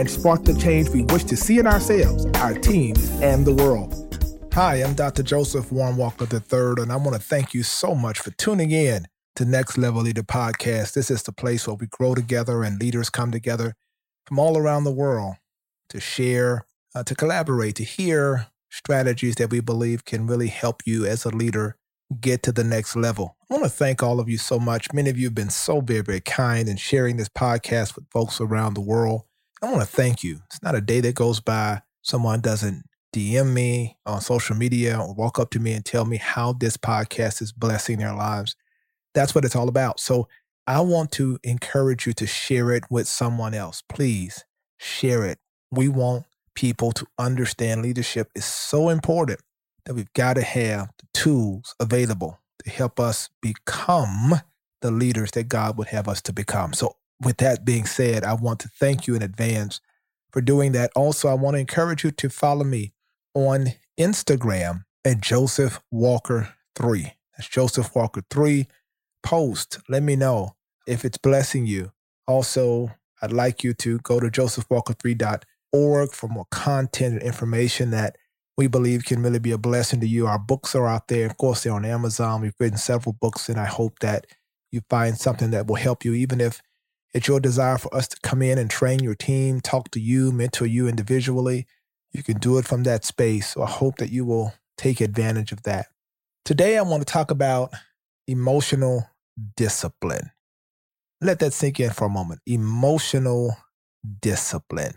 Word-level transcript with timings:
and 0.00 0.10
spark 0.10 0.42
the 0.44 0.54
change 0.54 0.88
we 0.88 1.02
wish 1.02 1.24
to 1.24 1.36
see 1.36 1.58
in 1.58 1.66
ourselves, 1.66 2.24
our 2.38 2.54
teams, 2.54 3.10
and 3.20 3.46
the 3.46 3.52
world. 3.52 3.94
Hi, 4.54 4.76
I'm 4.76 4.94
Dr. 4.94 5.22
Joseph 5.22 5.70
Warren 5.70 5.98
Walker 5.98 6.24
III, 6.24 6.82
and 6.82 6.90
I 6.90 6.96
want 6.96 7.12
to 7.12 7.22
thank 7.22 7.52
you 7.52 7.62
so 7.62 7.94
much 7.94 8.18
for 8.18 8.30
tuning 8.30 8.70
in 8.70 9.06
to 9.36 9.44
Next 9.44 9.76
Level 9.76 10.00
Leader 10.00 10.22
Podcast. 10.22 10.94
This 10.94 11.10
is 11.10 11.22
the 11.22 11.32
place 11.32 11.66
where 11.66 11.76
we 11.76 11.86
grow 11.86 12.14
together 12.14 12.62
and 12.62 12.80
leaders 12.80 13.10
come 13.10 13.30
together 13.30 13.74
from 14.24 14.38
all 14.38 14.56
around 14.56 14.84
the 14.84 14.90
world 14.90 15.34
to 15.90 16.00
share, 16.00 16.64
uh, 16.94 17.04
to 17.04 17.14
collaborate, 17.14 17.76
to 17.76 17.84
hear 17.84 18.46
strategies 18.70 19.34
that 19.34 19.50
we 19.50 19.60
believe 19.60 20.06
can 20.06 20.26
really 20.26 20.48
help 20.48 20.80
you 20.86 21.04
as 21.04 21.26
a 21.26 21.30
leader 21.30 21.76
get 22.22 22.42
to 22.44 22.52
the 22.52 22.64
next 22.64 22.96
level. 22.96 23.36
I 23.50 23.54
want 23.54 23.64
to 23.64 23.70
thank 23.70 24.02
all 24.02 24.18
of 24.18 24.30
you 24.30 24.38
so 24.38 24.58
much. 24.58 24.94
Many 24.94 25.10
of 25.10 25.18
you 25.18 25.26
have 25.26 25.34
been 25.34 25.50
so 25.50 25.82
very, 25.82 26.00
very 26.00 26.20
kind 26.20 26.70
in 26.70 26.78
sharing 26.78 27.18
this 27.18 27.28
podcast 27.28 27.96
with 27.96 28.10
folks 28.10 28.40
around 28.40 28.72
the 28.72 28.80
world. 28.80 29.24
I 29.62 29.66
want 29.70 29.80
to 29.80 29.86
thank 29.86 30.24
you. 30.24 30.40
It's 30.46 30.62
not 30.62 30.74
a 30.74 30.80
day 30.80 31.00
that 31.00 31.14
goes 31.14 31.40
by 31.40 31.82
someone 32.02 32.40
doesn't 32.40 32.84
DM 33.14 33.52
me 33.52 33.98
on 34.06 34.20
social 34.20 34.56
media 34.56 34.98
or 34.98 35.12
walk 35.12 35.38
up 35.38 35.50
to 35.50 35.60
me 35.60 35.72
and 35.72 35.84
tell 35.84 36.04
me 36.04 36.16
how 36.16 36.52
this 36.52 36.76
podcast 36.76 37.42
is 37.42 37.52
blessing 37.52 37.98
their 37.98 38.14
lives. 38.14 38.56
That's 39.14 39.34
what 39.34 39.44
it's 39.44 39.56
all 39.56 39.68
about. 39.68 40.00
So 40.00 40.28
I 40.66 40.80
want 40.80 41.10
to 41.12 41.38
encourage 41.42 42.06
you 42.06 42.12
to 42.14 42.26
share 42.26 42.70
it 42.70 42.84
with 42.90 43.08
someone 43.08 43.54
else. 43.54 43.82
Please 43.88 44.44
share 44.78 45.24
it. 45.24 45.38
We 45.70 45.88
want 45.88 46.24
people 46.54 46.92
to 46.92 47.06
understand 47.18 47.82
leadership 47.82 48.30
is 48.34 48.44
so 48.44 48.88
important 48.88 49.40
that 49.84 49.94
we've 49.94 50.12
got 50.14 50.34
to 50.34 50.42
have 50.42 50.90
the 50.98 51.06
tools 51.12 51.74
available 51.80 52.38
to 52.64 52.70
help 52.70 53.00
us 53.00 53.30
become 53.40 54.40
the 54.80 54.90
leaders 54.90 55.32
that 55.32 55.48
God 55.48 55.76
would 55.76 55.88
have 55.88 56.08
us 56.08 56.22
to 56.22 56.32
become. 56.32 56.72
So, 56.72 56.96
with 57.20 57.38
that 57.38 57.64
being 57.64 57.86
said, 57.86 58.24
I 58.24 58.34
want 58.34 58.60
to 58.60 58.68
thank 58.68 59.06
you 59.06 59.14
in 59.14 59.22
advance 59.22 59.80
for 60.32 60.40
doing 60.40 60.72
that. 60.72 60.90
Also, 60.96 61.28
I 61.28 61.34
want 61.34 61.54
to 61.54 61.60
encourage 61.60 62.04
you 62.04 62.10
to 62.10 62.28
follow 62.28 62.64
me 62.64 62.92
on 63.34 63.68
Instagram 63.98 64.84
at 65.04 65.20
Joseph 65.20 65.80
Walker 65.90 66.54
3. 66.76 67.12
That's 67.36 67.48
Joseph 67.48 67.94
Walker 67.94 68.22
3. 68.30 68.66
Post, 69.22 69.80
let 69.88 70.02
me 70.02 70.16
know 70.16 70.56
if 70.86 71.04
it's 71.04 71.18
blessing 71.18 71.66
you. 71.66 71.92
Also, 72.26 72.90
I'd 73.22 73.32
like 73.32 73.62
you 73.62 73.74
to 73.74 73.98
go 73.98 74.18
to 74.18 74.28
josephwalker3.org 74.28 76.12
for 76.12 76.28
more 76.28 76.46
content 76.50 77.14
and 77.14 77.22
information 77.22 77.90
that 77.90 78.16
we 78.56 78.66
believe 78.66 79.04
can 79.04 79.22
really 79.22 79.38
be 79.38 79.52
a 79.52 79.58
blessing 79.58 80.00
to 80.00 80.06
you. 80.06 80.26
Our 80.26 80.38
books 80.38 80.74
are 80.74 80.86
out 80.86 81.08
there. 81.08 81.26
Of 81.26 81.36
course, 81.36 81.62
they're 81.62 81.72
on 81.72 81.84
Amazon. 81.84 82.40
We've 82.40 82.54
written 82.58 82.78
several 82.78 83.12
books, 83.12 83.48
and 83.48 83.58
I 83.58 83.66
hope 83.66 83.98
that 84.00 84.26
you 84.70 84.80
find 84.88 85.18
something 85.18 85.50
that 85.50 85.66
will 85.66 85.76
help 85.76 86.04
you, 86.04 86.14
even 86.14 86.40
if 86.40 86.62
it's 87.12 87.26
your 87.26 87.40
desire 87.40 87.78
for 87.78 87.92
us 87.94 88.06
to 88.08 88.16
come 88.22 88.42
in 88.42 88.58
and 88.58 88.70
train 88.70 89.00
your 89.00 89.14
team, 89.14 89.60
talk 89.60 89.90
to 89.92 90.00
you, 90.00 90.30
mentor 90.30 90.66
you 90.66 90.88
individually. 90.88 91.66
You 92.12 92.22
can 92.22 92.38
do 92.38 92.58
it 92.58 92.66
from 92.66 92.84
that 92.84 93.04
space. 93.04 93.48
So 93.48 93.62
I 93.62 93.70
hope 93.70 93.96
that 93.96 94.10
you 94.10 94.24
will 94.24 94.54
take 94.76 95.00
advantage 95.00 95.52
of 95.52 95.62
that. 95.64 95.86
Today, 96.44 96.78
I 96.78 96.82
want 96.82 97.06
to 97.06 97.12
talk 97.12 97.30
about 97.30 97.72
emotional 98.26 99.08
discipline. 99.56 100.30
Let 101.20 101.38
that 101.40 101.52
sink 101.52 101.80
in 101.80 101.90
for 101.90 102.06
a 102.06 102.10
moment. 102.10 102.40
Emotional 102.46 103.56
discipline. 104.20 104.94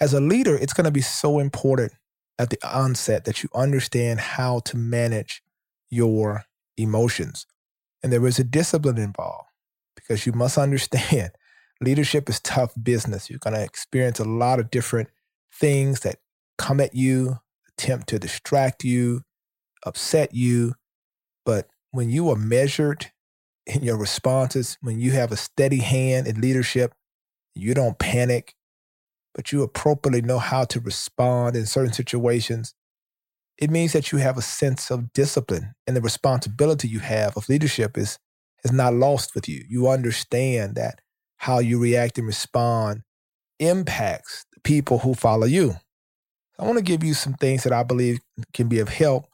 As 0.00 0.14
a 0.14 0.20
leader, 0.20 0.56
it's 0.56 0.72
going 0.72 0.84
to 0.84 0.90
be 0.90 1.00
so 1.00 1.38
important 1.38 1.92
at 2.38 2.50
the 2.50 2.58
onset 2.66 3.24
that 3.24 3.42
you 3.42 3.48
understand 3.54 4.20
how 4.20 4.60
to 4.60 4.76
manage 4.76 5.42
your 5.90 6.44
emotions. 6.76 7.46
And 8.02 8.12
there 8.12 8.26
is 8.26 8.38
a 8.38 8.44
discipline 8.44 8.98
involved 8.98 9.48
because 9.94 10.26
you 10.26 10.32
must 10.32 10.58
understand 10.58 11.30
leadership 11.80 12.28
is 12.28 12.40
tough 12.40 12.72
business. 12.82 13.28
You're 13.28 13.38
going 13.38 13.54
to 13.54 13.62
experience 13.62 14.18
a 14.18 14.24
lot 14.24 14.60
of 14.60 14.70
different 14.70 15.08
things 15.52 16.00
that 16.00 16.16
come 16.58 16.80
at 16.80 16.94
you, 16.94 17.38
attempt 17.68 18.08
to 18.08 18.18
distract 18.18 18.84
you, 18.84 19.22
upset 19.84 20.34
you. 20.34 20.74
But 21.44 21.68
when 21.90 22.10
you 22.10 22.30
are 22.30 22.36
measured 22.36 23.10
in 23.66 23.82
your 23.82 23.96
responses, 23.96 24.78
when 24.80 25.00
you 25.00 25.12
have 25.12 25.32
a 25.32 25.36
steady 25.36 25.78
hand 25.78 26.26
in 26.26 26.40
leadership, 26.40 26.94
you 27.54 27.72
don't 27.74 27.98
panic, 27.98 28.54
but 29.34 29.52
you 29.52 29.62
appropriately 29.62 30.22
know 30.22 30.38
how 30.38 30.64
to 30.64 30.80
respond 30.80 31.56
in 31.56 31.66
certain 31.66 31.92
situations, 31.92 32.74
it 33.58 33.70
means 33.70 33.92
that 33.92 34.10
you 34.10 34.18
have 34.18 34.36
a 34.36 34.42
sense 34.42 34.90
of 34.90 35.12
discipline 35.12 35.74
and 35.86 35.96
the 35.96 36.00
responsibility 36.00 36.88
you 36.88 36.98
have 36.98 37.36
of 37.36 37.48
leadership 37.48 37.96
is, 37.96 38.18
is 38.64 38.72
not 38.72 38.94
lost 38.94 39.34
with 39.34 39.48
you. 39.48 39.64
You 39.68 39.88
understand 39.88 40.76
that 40.76 41.00
how 41.36 41.58
you 41.58 41.78
react 41.78 42.18
and 42.18 42.26
respond 42.26 43.02
impacts 43.58 44.46
the 44.52 44.60
people 44.60 44.98
who 44.98 45.14
follow 45.14 45.46
you. 45.46 45.76
I 46.58 46.64
want 46.64 46.78
to 46.78 46.84
give 46.84 47.04
you 47.04 47.14
some 47.14 47.34
things 47.34 47.64
that 47.64 47.72
I 47.72 47.82
believe 47.82 48.20
can 48.52 48.68
be 48.68 48.78
of 48.78 48.88
help 48.88 49.26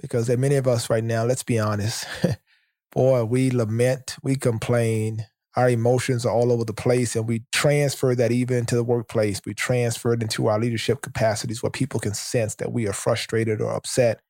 because 0.00 0.30
are 0.30 0.36
many 0.36 0.56
of 0.56 0.66
us 0.66 0.88
right 0.88 1.04
now, 1.04 1.24
let's 1.24 1.42
be 1.42 1.58
honest, 1.58 2.06
boy, 2.92 3.24
we 3.24 3.50
lament, 3.50 4.16
we 4.22 4.36
complain, 4.36 5.26
our 5.56 5.68
emotions 5.68 6.24
are 6.24 6.32
all 6.32 6.52
over 6.52 6.64
the 6.64 6.72
place 6.72 7.16
and 7.16 7.26
we 7.28 7.42
transfer 7.52 8.14
that 8.14 8.32
even 8.32 8.64
to 8.66 8.76
the 8.76 8.84
workplace. 8.84 9.40
We 9.44 9.54
transfer 9.54 10.12
it 10.12 10.22
into 10.22 10.46
our 10.46 10.58
leadership 10.58 11.02
capacities 11.02 11.62
where 11.62 11.70
people 11.70 12.00
can 12.00 12.14
sense 12.14 12.54
that 12.56 12.72
we 12.72 12.86
are 12.86 12.92
frustrated 12.92 13.60
or 13.60 13.74
upset 13.74 14.20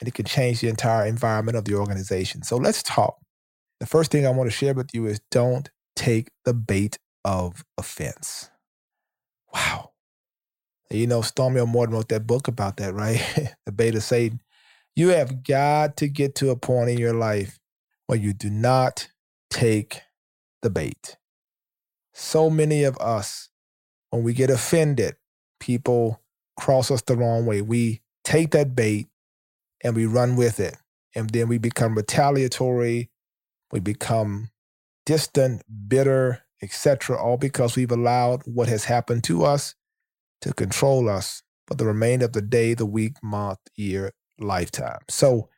and 0.00 0.08
it 0.08 0.14
can 0.14 0.24
change 0.24 0.60
the 0.60 0.68
entire 0.68 1.06
environment 1.06 1.56
of 1.56 1.64
the 1.64 1.74
organization. 1.74 2.42
So 2.42 2.56
let's 2.56 2.82
talk. 2.82 3.16
The 3.84 3.90
first 3.90 4.10
thing 4.10 4.26
I 4.26 4.30
want 4.30 4.50
to 4.50 4.56
share 4.56 4.72
with 4.72 4.94
you 4.94 5.04
is 5.04 5.20
don't 5.30 5.70
take 5.94 6.30
the 6.46 6.54
bait 6.54 6.98
of 7.22 7.66
offense. 7.76 8.48
Wow. 9.52 9.90
You 10.90 11.06
know, 11.06 11.20
Stormie 11.20 11.62
Omartian 11.62 11.92
wrote 11.92 12.08
that 12.08 12.26
book 12.26 12.48
about 12.48 12.78
that, 12.78 12.94
right? 12.94 13.20
the 13.66 13.72
bait 13.72 13.94
of 13.94 14.02
Satan. 14.02 14.40
You 14.96 15.08
have 15.08 15.44
got 15.44 15.98
to 15.98 16.08
get 16.08 16.34
to 16.36 16.48
a 16.48 16.56
point 16.56 16.88
in 16.88 16.96
your 16.96 17.12
life 17.12 17.58
where 18.06 18.18
you 18.18 18.32
do 18.32 18.48
not 18.48 19.10
take 19.50 20.00
the 20.62 20.70
bait. 20.70 21.18
So 22.14 22.48
many 22.48 22.84
of 22.84 22.96
us, 22.96 23.50
when 24.08 24.22
we 24.22 24.32
get 24.32 24.48
offended, 24.48 25.16
people 25.60 26.22
cross 26.58 26.90
us 26.90 27.02
the 27.02 27.16
wrong 27.16 27.44
way. 27.44 27.60
We 27.60 28.00
take 28.24 28.52
that 28.52 28.74
bait 28.74 29.08
and 29.82 29.94
we 29.94 30.06
run 30.06 30.36
with 30.36 30.58
it. 30.58 30.74
And 31.14 31.28
then 31.28 31.48
we 31.48 31.58
become 31.58 31.94
retaliatory, 31.94 33.10
we 33.72 33.80
become 33.80 34.50
distant, 35.06 35.62
bitter, 35.88 36.42
etc., 36.62 37.20
all 37.20 37.36
because 37.36 37.76
we've 37.76 37.92
allowed 37.92 38.42
what 38.44 38.68
has 38.68 38.84
happened 38.84 39.24
to 39.24 39.44
us 39.44 39.74
to 40.40 40.52
control 40.52 41.08
us 41.08 41.42
for 41.66 41.74
the 41.74 41.86
remainder 41.86 42.26
of 42.26 42.32
the 42.32 42.42
day, 42.42 42.74
the 42.74 42.86
week, 42.86 43.16
month, 43.22 43.58
year, 43.76 44.12
lifetime. 44.38 45.00
So 45.08 45.48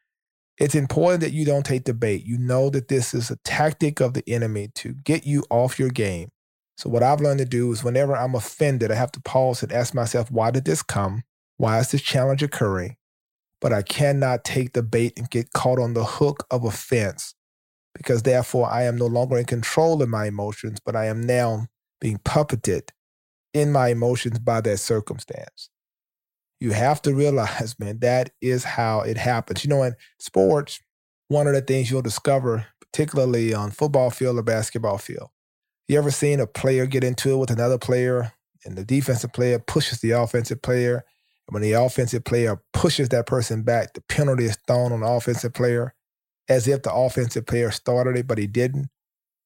it's 0.59 0.75
important 0.75 1.21
that 1.21 1.33
you 1.33 1.45
don't 1.45 1.66
take 1.66 1.84
the 1.84 1.95
bait. 1.95 2.25
You 2.25 2.39
know 2.39 2.71
that 2.71 2.89
this 2.89 3.12
is 3.12 3.31
a 3.31 3.37
tactic 3.45 4.00
of 4.00 4.15
the 4.15 4.25
enemy 4.27 4.71
to 4.77 4.95
get 4.95 5.27
you 5.27 5.45
off 5.50 5.78
your 5.78 5.91
game. 5.91 6.31
So, 6.78 6.91
what 6.91 7.03
I've 7.03 7.21
learned 7.21 7.39
to 7.39 7.45
do 7.45 7.72
is 7.72 7.83
whenever 7.83 8.15
I'm 8.16 8.34
offended, 8.34 8.91
I 8.91 8.97
have 8.97 9.12
to 9.12 9.21
pause 9.21 9.62
and 9.62 9.72
ask 9.72 9.95
myself, 9.95 10.31
why 10.31 10.50
did 10.50 10.65
this 10.65 10.83
come? 10.83 11.22
Why 11.56 11.78
is 11.78 11.91
this 11.91 12.03
challenge 12.03 12.42
occurring? 12.42 12.97
But 13.60 13.72
I 13.72 13.83
cannot 13.83 14.45
take 14.45 14.75
the 14.75 14.83
bait 14.83 15.15
and 15.16 15.30
get 15.30 15.53
caught 15.53 15.78
on 15.78 15.95
the 15.95 16.04
hook 16.04 16.45
of 16.51 16.65
offense 16.65 17.34
because 17.97 18.22
therefore 18.22 18.71
I 18.71 18.84
am 18.84 18.97
no 18.97 19.07
longer 19.07 19.39
in 19.39 19.45
control 19.45 20.03
of 20.03 20.09
my 20.09 20.27
emotions, 20.27 20.78
but 20.84 20.97
I 20.97 21.07
am 21.07 21.21
now 21.22 21.66
being 22.01 22.19
puppeted 22.19 22.91
in 23.54 23.72
my 23.72 23.89
emotions 23.89 24.39
by 24.39 24.60
that 24.60 24.78
circumstance 24.78 25.71
you 26.60 26.72
have 26.72 27.03
to 27.03 27.15
realize, 27.15 27.77
man, 27.78 27.98
that 28.01 28.31
is 28.41 28.65
how 28.65 29.01
it 29.01 29.16
happens. 29.16 29.65
You 29.65 29.71
know, 29.71 29.83
in 29.83 29.95
sports, 30.19 30.81
one 31.28 31.47
of 31.47 31.54
the 31.54 31.60
things 31.60 31.91
you'll 31.91 32.03
discover, 32.03 32.66
particularly 32.81 33.53
on 33.53 33.71
football 33.71 34.10
field 34.10 34.39
or 34.39 34.42
basketball 34.42 34.99
field, 34.99 35.31
you 35.89 35.99
ever 35.99 36.10
seen 36.10 36.41
a 36.41 36.47
player 36.47 36.87
get 36.87 37.04
into 37.04 37.33
it 37.33 37.37
with 37.37 37.51
another 37.51 37.78
player 37.78 38.33
and 38.65 38.77
the 38.77 38.84
defensive 38.84 39.33
player 39.33 39.59
pushes 39.59 40.01
the 40.01 40.10
offensive 40.13 40.63
player? 40.63 41.04
And 41.47 41.54
when 41.54 41.63
the 41.63 41.72
offensive 41.72 42.25
player 42.25 42.60
pushes 42.72 43.09
that 43.10 43.27
person 43.27 43.63
back, 43.63 43.92
the 43.92 44.01
penalty 44.03 44.47
is 44.47 44.59
thrown 44.66 44.92
on 44.92 45.01
the 45.01 45.07
offensive 45.07 45.54
player 45.54 45.95
as 46.48 46.69
if 46.69 46.83
the 46.83 46.93
offensive 46.93 47.47
player 47.47 47.71
started 47.71 48.16
it, 48.16 48.27
but 48.27 48.39
he 48.39 48.47
didn't. 48.47 48.89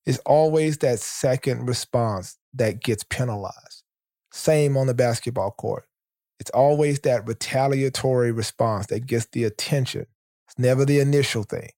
It's 0.07 0.19
always 0.27 0.79
that 0.79 1.01
second 1.01 1.67
response 1.69 2.39
that 2.55 2.83
gets 2.83 3.05
penalized. 3.05 3.85
Same 4.33 4.77
on 4.77 4.87
the 4.87 4.95
basketball 4.95 5.53
court 5.53 5.87
It's 6.41 6.51
always 6.51 7.01
that 7.01 7.27
retaliatory 7.27 8.33
response 8.33 8.87
that 8.89 9.07
gets 9.07 9.27
the 9.33 9.45
attention. 9.45 10.07
It's 10.49 10.59
never 10.59 10.85
the 10.85 11.01
initial 11.01 11.45
thing. 11.45 11.71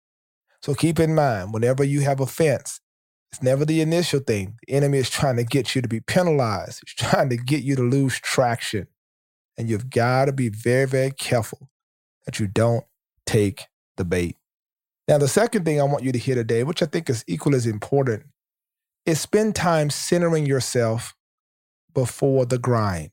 So 0.62 0.74
keep 0.74 1.00
in 1.00 1.14
mind, 1.14 1.52
whenever 1.52 1.84
you 1.84 2.02
have 2.02 2.20
offense, 2.20 2.80
it's 3.32 3.42
never 3.42 3.64
the 3.64 3.80
initial 3.80 4.20
thing. 4.20 4.56
The 4.66 4.74
enemy 4.74 4.98
is 4.98 5.10
trying 5.10 5.36
to 5.36 5.44
get 5.44 5.74
you 5.74 5.82
to 5.82 5.88
be 5.88 6.00
penalized. 6.00 6.82
He's 6.84 6.94
trying 7.10 7.30
to 7.30 7.36
get 7.36 7.62
you 7.64 7.76
to 7.76 7.82
lose 7.82 8.20
traction. 8.20 8.88
And 9.58 9.68
you've 9.70 9.90
got 9.90 10.26
to 10.26 10.32
be 10.32 10.48
very, 10.48 10.86
very 10.86 11.10
careful 11.10 11.70
that 12.26 12.40
you 12.40 12.46
don't 12.46 12.84
take 13.26 13.66
the 13.96 14.04
bait. 14.04 14.36
Now, 15.08 15.18
the 15.18 15.28
second 15.28 15.64
thing 15.64 15.80
I 15.80 15.84
want 15.84 16.04
you 16.04 16.12
to 16.12 16.18
hear 16.18 16.34
today, 16.34 16.62
which 16.62 16.82
I 16.82 16.86
think 16.86 17.10
is 17.10 17.24
equally 17.26 17.56
as 17.56 17.66
important, 17.66 18.24
is 19.04 19.20
spend 19.20 19.54
time 19.54 19.90
centering 19.90 20.46
yourself 20.46 21.14
before 21.92 22.46
the 22.46 22.58
grind. 22.58 23.10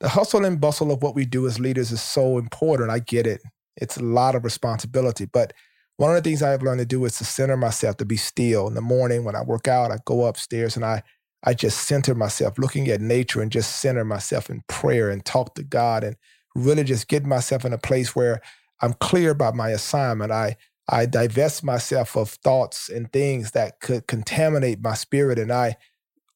The 0.00 0.08
hustle 0.08 0.44
and 0.44 0.60
bustle 0.60 0.90
of 0.90 1.02
what 1.02 1.14
we 1.14 1.24
do 1.24 1.46
as 1.46 1.60
leaders 1.60 1.90
is 1.90 2.02
so 2.02 2.38
important. 2.38 2.90
I 2.90 2.98
get 2.98 3.26
it. 3.26 3.42
It's 3.76 3.96
a 3.96 4.02
lot 4.02 4.34
of 4.34 4.44
responsibility. 4.44 5.26
But 5.26 5.52
one 5.96 6.14
of 6.14 6.22
the 6.22 6.28
things 6.28 6.42
I've 6.42 6.62
learned 6.62 6.80
to 6.80 6.86
do 6.86 7.04
is 7.04 7.16
to 7.18 7.24
center 7.24 7.56
myself, 7.56 7.96
to 7.98 8.04
be 8.04 8.16
still. 8.16 8.66
In 8.68 8.74
the 8.74 8.80
morning 8.80 9.24
when 9.24 9.36
I 9.36 9.42
work 9.42 9.68
out, 9.68 9.90
I 9.90 9.98
go 10.04 10.24
upstairs 10.24 10.76
and 10.76 10.84
I 10.84 11.02
I 11.42 11.54
just 11.54 11.86
center 11.86 12.14
myself, 12.14 12.58
looking 12.58 12.88
at 12.88 13.00
nature 13.00 13.40
and 13.40 13.52
just 13.52 13.80
center 13.80 14.04
myself 14.04 14.50
in 14.50 14.64
prayer 14.68 15.10
and 15.10 15.24
talk 15.24 15.54
to 15.54 15.62
God 15.62 16.02
and 16.02 16.16
really 16.56 16.82
just 16.82 17.06
get 17.06 17.24
myself 17.24 17.64
in 17.64 17.72
a 17.72 17.78
place 17.78 18.16
where 18.16 18.40
I'm 18.80 18.94
clear 18.94 19.30
about 19.30 19.54
my 19.54 19.68
assignment. 19.68 20.32
I 20.32 20.56
I 20.88 21.06
divest 21.06 21.64
myself 21.64 22.16
of 22.16 22.30
thoughts 22.30 22.88
and 22.88 23.12
things 23.12 23.52
that 23.52 23.80
could 23.80 24.06
contaminate 24.06 24.80
my 24.80 24.94
spirit 24.94 25.38
and 25.38 25.52
I 25.52 25.76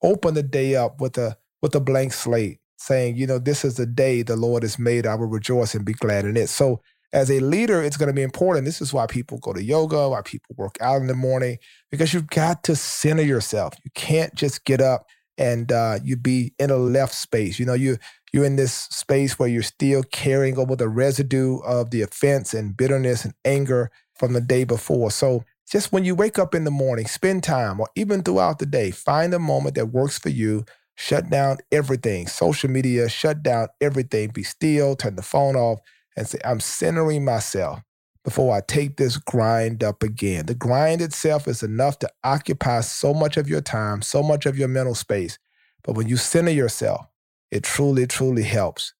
open 0.02 0.34
the 0.34 0.42
day 0.42 0.74
up 0.74 1.00
with 1.00 1.18
a 1.18 1.36
with 1.62 1.74
a 1.74 1.80
blank 1.80 2.12
slate 2.12 2.58
saying, 2.78 3.16
you 3.16 3.26
know, 3.26 3.38
this 3.38 3.64
is 3.64 3.76
the 3.76 3.86
day 3.86 4.22
the 4.22 4.36
Lord 4.36 4.62
has 4.62 4.78
made. 4.78 5.06
I 5.06 5.14
will 5.14 5.26
rejoice 5.26 5.74
and 5.74 5.84
be 5.84 5.92
glad 5.92 6.24
in 6.24 6.36
it. 6.36 6.48
So 6.48 6.80
as 7.12 7.30
a 7.30 7.40
leader, 7.40 7.82
it's 7.82 7.96
going 7.96 8.08
to 8.08 8.14
be 8.14 8.22
important. 8.22 8.64
This 8.64 8.80
is 8.80 8.92
why 8.92 9.06
people 9.06 9.38
go 9.38 9.52
to 9.52 9.62
yoga, 9.62 10.08
why 10.08 10.22
people 10.22 10.54
work 10.56 10.76
out 10.80 11.00
in 11.00 11.06
the 11.06 11.14
morning, 11.14 11.58
because 11.90 12.14
you've 12.14 12.28
got 12.28 12.64
to 12.64 12.76
center 12.76 13.22
yourself. 13.22 13.74
You 13.84 13.90
can't 13.94 14.34
just 14.34 14.64
get 14.64 14.80
up 14.80 15.06
and 15.36 15.72
uh, 15.72 15.98
you 16.02 16.16
be 16.16 16.54
in 16.58 16.70
a 16.70 16.76
left 16.76 17.14
space. 17.14 17.58
You 17.58 17.66
know, 17.66 17.74
you 17.74 17.98
you're 18.32 18.44
in 18.44 18.56
this 18.56 18.72
space 18.72 19.38
where 19.38 19.48
you're 19.48 19.62
still 19.62 20.04
carrying 20.04 20.56
over 20.56 20.76
the 20.76 20.88
residue 20.88 21.58
of 21.58 21.90
the 21.90 22.02
offense 22.02 22.54
and 22.54 22.76
bitterness 22.76 23.24
and 23.24 23.34
anger 23.44 23.90
from 24.20 24.34
the 24.34 24.40
day 24.40 24.64
before. 24.64 25.10
So 25.10 25.44
just 25.68 25.92
when 25.92 26.04
you 26.04 26.14
wake 26.14 26.38
up 26.38 26.54
in 26.54 26.64
the 26.64 26.70
morning, 26.70 27.06
spend 27.06 27.42
time, 27.42 27.80
or 27.80 27.88
even 27.96 28.22
throughout 28.22 28.58
the 28.58 28.66
day, 28.66 28.90
find 28.90 29.32
a 29.32 29.38
moment 29.38 29.76
that 29.76 29.86
works 29.86 30.18
for 30.18 30.28
you 30.28 30.66
shut 30.96 31.30
down 31.30 31.56
everything 31.72 32.26
social 32.26 32.68
media, 32.68 33.08
shut 33.08 33.42
down 33.42 33.68
everything, 33.80 34.28
be 34.28 34.42
still, 34.42 34.94
turn 34.94 35.16
the 35.16 35.22
phone 35.22 35.56
off, 35.56 35.80
and 36.18 36.28
say, 36.28 36.38
I'm 36.44 36.60
centering 36.60 37.24
myself 37.24 37.80
before 38.22 38.54
I 38.54 38.60
take 38.60 38.98
this 38.98 39.16
grind 39.16 39.82
up 39.82 40.02
again. 40.02 40.44
The 40.44 40.54
grind 40.54 41.00
itself 41.00 41.48
is 41.48 41.62
enough 41.62 41.98
to 42.00 42.10
occupy 42.22 42.82
so 42.82 43.14
much 43.14 43.38
of 43.38 43.48
your 43.48 43.62
time, 43.62 44.02
so 44.02 44.22
much 44.22 44.44
of 44.44 44.58
your 44.58 44.68
mental 44.68 44.94
space. 44.94 45.38
But 45.82 45.96
when 45.96 46.08
you 46.08 46.18
center 46.18 46.50
yourself, 46.50 47.06
it 47.50 47.64
truly, 47.64 48.06
truly 48.06 48.42
helps. 48.42 48.92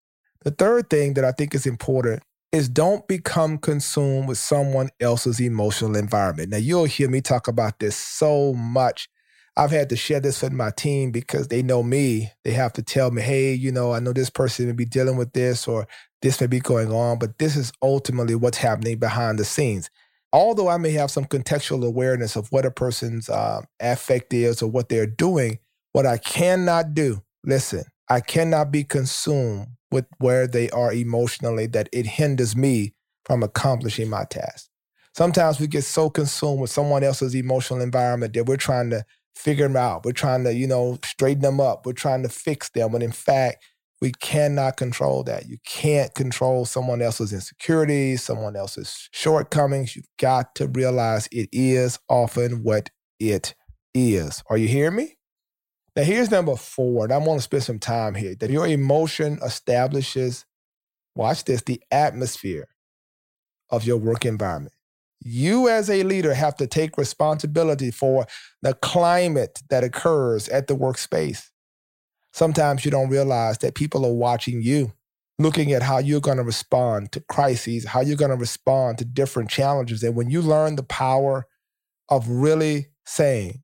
The 0.43 0.49
third 0.49 0.89
thing 0.89 1.13
that 1.13 1.23
I 1.23 1.31
think 1.31 1.53
is 1.53 1.67
important 1.67 2.23
is 2.51 2.67
don't 2.67 3.07
become 3.07 3.57
consumed 3.57 4.27
with 4.27 4.37
someone 4.37 4.89
else's 4.99 5.39
emotional 5.39 5.95
environment. 5.95 6.49
Now, 6.49 6.57
you'll 6.57 6.85
hear 6.85 7.09
me 7.09 7.21
talk 7.21 7.47
about 7.47 7.79
this 7.79 7.95
so 7.95 8.53
much 8.53 9.07
I've 9.57 9.71
had 9.71 9.89
to 9.89 9.95
share 9.97 10.21
this 10.21 10.41
with 10.41 10.53
my 10.53 10.71
team 10.71 11.11
because 11.11 11.49
they 11.49 11.61
know 11.61 11.83
me. 11.83 12.31
They 12.43 12.51
have 12.51 12.73
to 12.73 12.83
tell 12.83 13.11
me, 13.11 13.21
hey, 13.21 13.53
you 13.53 13.71
know, 13.71 13.91
I 13.91 13.99
know 13.99 14.13
this 14.13 14.29
person 14.29 14.67
may 14.67 14.71
be 14.71 14.85
dealing 14.85 15.17
with 15.17 15.33
this 15.33 15.67
or 15.67 15.87
this 16.21 16.39
may 16.39 16.47
be 16.47 16.59
going 16.59 16.91
on, 16.91 17.19
but 17.19 17.37
this 17.37 17.57
is 17.57 17.73
ultimately 17.81 18.35
what's 18.35 18.57
happening 18.57 18.97
behind 18.97 19.39
the 19.39 19.45
scenes. 19.45 19.89
Although 20.31 20.69
I 20.69 20.77
may 20.77 20.91
have 20.91 21.11
some 21.11 21.25
contextual 21.25 21.85
awareness 21.85 22.37
of 22.37 22.49
what 22.51 22.65
a 22.65 22.71
person's 22.71 23.27
uh, 23.27 23.61
affect 23.81 24.33
is 24.33 24.61
or 24.61 24.71
what 24.71 24.87
they're 24.87 25.05
doing, 25.05 25.59
what 25.91 26.05
I 26.05 26.17
cannot 26.17 26.93
do, 26.93 27.21
listen, 27.43 27.83
I 28.11 28.19
cannot 28.19 28.73
be 28.73 28.83
consumed 28.83 29.67
with 29.89 30.05
where 30.17 30.45
they 30.45 30.69
are 30.71 30.91
emotionally 30.91 31.65
that 31.67 31.87
it 31.93 32.05
hinders 32.05 32.57
me 32.57 32.93
from 33.23 33.41
accomplishing 33.41 34.09
my 34.09 34.25
task. 34.25 34.67
Sometimes 35.15 35.61
we 35.61 35.67
get 35.67 35.85
so 35.85 36.09
consumed 36.09 36.59
with 36.59 36.69
someone 36.69 37.05
else's 37.05 37.33
emotional 37.33 37.79
environment 37.79 38.33
that 38.33 38.47
we're 38.47 38.57
trying 38.57 38.89
to 38.89 39.05
figure 39.37 39.65
them 39.65 39.77
out. 39.77 40.03
We're 40.03 40.11
trying 40.11 40.43
to, 40.43 40.53
you 40.53 40.67
know, 40.67 40.99
straighten 41.05 41.41
them 41.41 41.61
up. 41.61 41.85
We're 41.85 41.93
trying 41.93 42.23
to 42.23 42.27
fix 42.27 42.69
them. 42.71 42.91
When 42.91 43.01
in 43.01 43.13
fact, 43.13 43.63
we 44.01 44.11
cannot 44.19 44.75
control 44.75 45.23
that. 45.23 45.47
You 45.47 45.55
can't 45.65 46.13
control 46.13 46.65
someone 46.65 47.01
else's 47.01 47.31
insecurities, 47.31 48.23
someone 48.23 48.57
else's 48.57 49.07
shortcomings. 49.13 49.95
You've 49.95 50.09
got 50.19 50.53
to 50.55 50.67
realize 50.67 51.29
it 51.31 51.47
is 51.53 51.97
often 52.09 52.63
what 52.63 52.89
it 53.21 53.55
is. 53.95 54.43
Are 54.49 54.57
you 54.57 54.67
hearing 54.67 54.97
me? 54.97 55.15
Now, 55.95 56.03
here's 56.03 56.31
number 56.31 56.55
four, 56.55 57.03
and 57.03 57.13
I 57.13 57.17
want 57.17 57.39
to 57.39 57.43
spend 57.43 57.63
some 57.63 57.79
time 57.79 58.15
here 58.15 58.35
that 58.35 58.49
your 58.49 58.65
emotion 58.65 59.39
establishes, 59.43 60.45
watch 61.15 61.43
this, 61.43 61.61
the 61.63 61.81
atmosphere 61.91 62.69
of 63.69 63.83
your 63.83 63.97
work 63.97 64.25
environment. 64.25 64.73
You, 65.19 65.67
as 65.67 65.89
a 65.89 66.03
leader, 66.03 66.33
have 66.33 66.55
to 66.57 66.67
take 66.67 66.97
responsibility 66.97 67.91
for 67.91 68.25
the 68.61 68.73
climate 68.75 69.61
that 69.69 69.83
occurs 69.83 70.47
at 70.49 70.67
the 70.67 70.75
workspace. 70.75 71.49
Sometimes 72.31 72.85
you 72.85 72.91
don't 72.91 73.09
realize 73.09 73.57
that 73.59 73.75
people 73.75 74.05
are 74.05 74.13
watching 74.13 74.61
you, 74.61 74.93
looking 75.37 75.73
at 75.73 75.83
how 75.83 75.97
you're 75.97 76.21
going 76.21 76.37
to 76.37 76.43
respond 76.43 77.11
to 77.11 77.19
crises, 77.19 77.85
how 77.85 77.99
you're 77.99 78.15
going 78.15 78.31
to 78.31 78.37
respond 78.37 78.97
to 78.97 79.05
different 79.05 79.49
challenges. 79.49 80.01
And 80.03 80.15
when 80.15 80.29
you 80.29 80.41
learn 80.41 80.77
the 80.77 80.83
power 80.83 81.45
of 82.07 82.29
really 82.29 82.87
saying, 83.05 83.61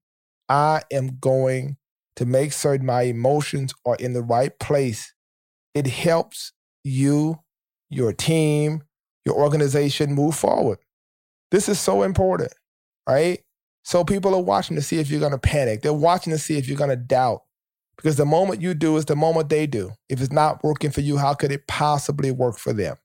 I 0.49 0.81
am 0.91 1.17
going 1.19 1.77
to 2.17 2.25
make 2.25 2.51
certain 2.51 2.85
my 2.85 3.03
emotions 3.03 3.73
are 3.85 3.95
in 3.95 4.13
the 4.13 4.21
right 4.21 4.57
place, 4.59 5.13
it 5.73 5.87
helps 5.87 6.51
you, 6.83 7.39
your 7.89 8.11
team, 8.11 8.83
your 9.25 9.35
organization 9.35 10.13
move 10.13 10.35
forward. 10.35 10.79
This 11.51 11.69
is 11.69 11.79
so 11.79 12.03
important, 12.03 12.53
right? 13.07 13.39
So 13.83 14.03
people 14.03 14.35
are 14.35 14.41
watching 14.41 14.75
to 14.75 14.81
see 14.81 14.99
if 14.99 15.09
you're 15.09 15.19
going 15.19 15.31
to 15.31 15.37
panic. 15.37 15.81
They're 15.81 15.93
watching 15.93 16.33
to 16.33 16.39
see 16.39 16.57
if 16.57 16.67
you're 16.67 16.77
going 16.77 16.89
to 16.89 16.95
doubt. 16.95 17.41
Because 17.95 18.17
the 18.17 18.25
moment 18.25 18.61
you 18.61 18.73
do 18.73 18.97
is 18.97 19.05
the 19.05 19.15
moment 19.15 19.49
they 19.49 19.65
do. 19.65 19.91
If 20.09 20.21
it's 20.21 20.31
not 20.31 20.63
working 20.63 20.91
for 20.91 21.01
you, 21.01 21.17
how 21.17 21.33
could 21.33 21.51
it 21.51 21.67
possibly 21.67 22.31
work 22.31 22.57
for 22.57 22.73
them? 22.73 22.97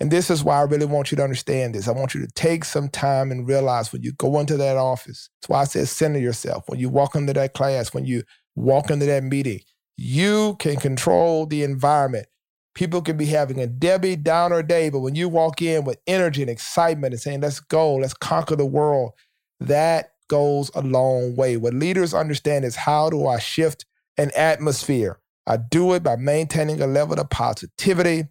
And 0.00 0.10
this 0.10 0.30
is 0.30 0.44
why 0.44 0.58
I 0.58 0.62
really 0.62 0.86
want 0.86 1.10
you 1.10 1.16
to 1.16 1.24
understand 1.24 1.74
this. 1.74 1.88
I 1.88 1.92
want 1.92 2.14
you 2.14 2.24
to 2.24 2.32
take 2.34 2.64
some 2.64 2.88
time 2.88 3.30
and 3.30 3.48
realize 3.48 3.92
when 3.92 4.02
you 4.02 4.12
go 4.12 4.38
into 4.38 4.56
that 4.56 4.76
office. 4.76 5.28
That's 5.40 5.48
why 5.48 5.60
I 5.60 5.64
said 5.64 5.88
center 5.88 6.18
yourself. 6.18 6.64
When 6.68 6.78
you 6.78 6.88
walk 6.88 7.14
into 7.14 7.32
that 7.32 7.54
class, 7.54 7.92
when 7.92 8.04
you 8.04 8.22
walk 8.54 8.90
into 8.90 9.06
that 9.06 9.24
meeting, 9.24 9.60
you 9.96 10.56
can 10.58 10.76
control 10.76 11.46
the 11.46 11.62
environment 11.62 12.26
People 12.74 13.02
can 13.02 13.18
be 13.18 13.26
having 13.26 13.60
a 13.60 13.66
Debbie 13.66 14.16
Downer 14.16 14.62
day, 14.62 14.88
but 14.88 15.00
when 15.00 15.14
you 15.14 15.28
walk 15.28 15.60
in 15.60 15.84
with 15.84 15.98
energy 16.06 16.40
and 16.40 16.50
excitement 16.50 17.12
and 17.12 17.20
saying, 17.20 17.40
let's 17.42 17.60
go, 17.60 17.96
let's 17.96 18.14
conquer 18.14 18.56
the 18.56 18.64
world, 18.64 19.12
that 19.60 20.12
goes 20.28 20.70
a 20.74 20.80
long 20.80 21.36
way. 21.36 21.58
What 21.58 21.74
leaders 21.74 22.14
understand 22.14 22.64
is 22.64 22.74
how 22.74 23.10
do 23.10 23.26
I 23.26 23.38
shift 23.38 23.84
an 24.16 24.30
atmosphere? 24.34 25.18
I 25.46 25.58
do 25.58 25.92
it 25.92 26.02
by 26.02 26.16
maintaining 26.16 26.80
a 26.80 26.86
level 26.86 27.20
of 27.20 27.28
positivity. 27.28 28.28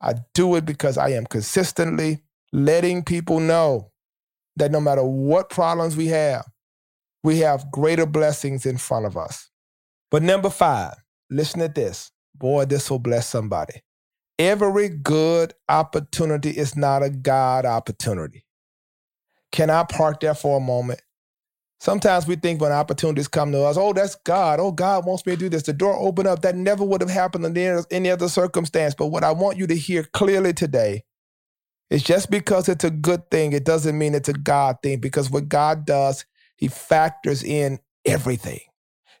I 0.00 0.14
do 0.34 0.56
it 0.56 0.64
because 0.64 0.98
I 0.98 1.10
am 1.10 1.26
consistently 1.26 2.22
letting 2.52 3.04
people 3.04 3.38
know 3.38 3.92
that 4.56 4.72
no 4.72 4.80
matter 4.80 5.04
what 5.04 5.50
problems 5.50 5.96
we 5.96 6.08
have, 6.08 6.46
we 7.22 7.38
have 7.38 7.70
greater 7.70 8.06
blessings 8.06 8.66
in 8.66 8.76
front 8.76 9.06
of 9.06 9.16
us. 9.16 9.50
But 10.14 10.22
number 10.22 10.48
five, 10.48 10.94
listen 11.28 11.58
to 11.58 11.66
this. 11.66 12.12
Boy, 12.36 12.66
this 12.66 12.88
will 12.88 13.00
bless 13.00 13.26
somebody. 13.26 13.82
Every 14.38 14.88
good 14.88 15.54
opportunity 15.68 16.50
is 16.50 16.76
not 16.76 17.02
a 17.02 17.10
God 17.10 17.64
opportunity. 17.64 18.44
Can 19.50 19.70
I 19.70 19.82
park 19.82 20.20
there 20.20 20.36
for 20.36 20.58
a 20.58 20.60
moment? 20.60 21.02
Sometimes 21.80 22.28
we 22.28 22.36
think 22.36 22.60
when 22.60 22.70
opportunities 22.70 23.26
come 23.26 23.50
to 23.50 23.64
us, 23.64 23.76
oh, 23.76 23.92
that's 23.92 24.14
God. 24.14 24.60
Oh, 24.60 24.70
God 24.70 25.04
wants 25.04 25.26
me 25.26 25.32
to 25.32 25.36
do 25.36 25.48
this. 25.48 25.64
The 25.64 25.72
door 25.72 25.98
opened 25.98 26.28
up. 26.28 26.42
That 26.42 26.54
never 26.54 26.84
would 26.84 27.00
have 27.00 27.10
happened 27.10 27.44
in 27.44 27.84
any 27.90 28.08
other 28.08 28.28
circumstance. 28.28 28.94
But 28.94 29.08
what 29.08 29.24
I 29.24 29.32
want 29.32 29.58
you 29.58 29.66
to 29.66 29.74
hear 29.74 30.04
clearly 30.04 30.52
today 30.52 31.02
is 31.90 32.04
just 32.04 32.30
because 32.30 32.68
it's 32.68 32.84
a 32.84 32.90
good 32.90 33.32
thing, 33.32 33.52
it 33.52 33.64
doesn't 33.64 33.98
mean 33.98 34.14
it's 34.14 34.28
a 34.28 34.32
God 34.32 34.76
thing. 34.80 35.00
Because 35.00 35.28
what 35.28 35.48
God 35.48 35.84
does, 35.84 36.24
He 36.56 36.68
factors 36.68 37.42
in 37.42 37.80
everything. 38.04 38.60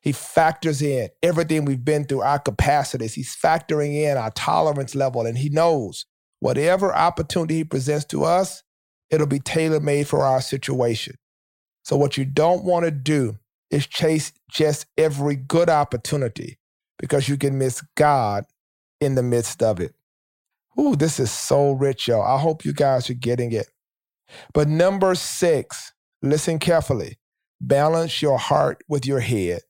He 0.04 0.12
factors 0.12 0.82
in 0.82 1.08
everything 1.22 1.64
we've 1.64 1.84
been 1.84 2.04
through, 2.04 2.20
our 2.20 2.38
capacities. 2.38 3.14
He's 3.14 3.34
factoring 3.34 3.94
in 3.94 4.18
our 4.18 4.30
tolerance 4.32 4.94
level, 4.94 5.24
and 5.24 5.38
he 5.38 5.48
knows 5.48 6.04
whatever 6.40 6.94
opportunity 6.94 7.54
he 7.54 7.64
presents 7.64 8.04
to 8.06 8.22
us, 8.22 8.62
it'll 9.08 9.26
be 9.26 9.38
tailor 9.38 9.80
made 9.80 10.06
for 10.06 10.22
our 10.22 10.42
situation. 10.42 11.16
So, 11.84 11.96
what 11.96 12.18
you 12.18 12.26
don't 12.26 12.64
want 12.64 12.84
to 12.84 12.90
do 12.90 13.38
is 13.70 13.86
chase 13.86 14.30
just 14.50 14.84
every 14.98 15.36
good 15.36 15.70
opportunity 15.70 16.58
because 16.98 17.26
you 17.26 17.38
can 17.38 17.56
miss 17.56 17.82
God 17.96 18.44
in 19.00 19.14
the 19.14 19.22
midst 19.22 19.62
of 19.62 19.80
it. 19.80 19.94
Ooh, 20.78 20.96
this 20.96 21.18
is 21.18 21.30
so 21.30 21.72
rich, 21.72 22.08
y'all. 22.08 22.22
I 22.22 22.38
hope 22.38 22.66
you 22.66 22.74
guys 22.74 23.08
are 23.08 23.14
getting 23.14 23.52
it. 23.52 23.68
But 24.52 24.68
number 24.68 25.14
six, 25.14 25.94
listen 26.20 26.58
carefully 26.58 27.18
balance 27.58 28.20
your 28.20 28.38
heart 28.38 28.82
with 28.86 29.06
your 29.06 29.20
head. 29.20 29.60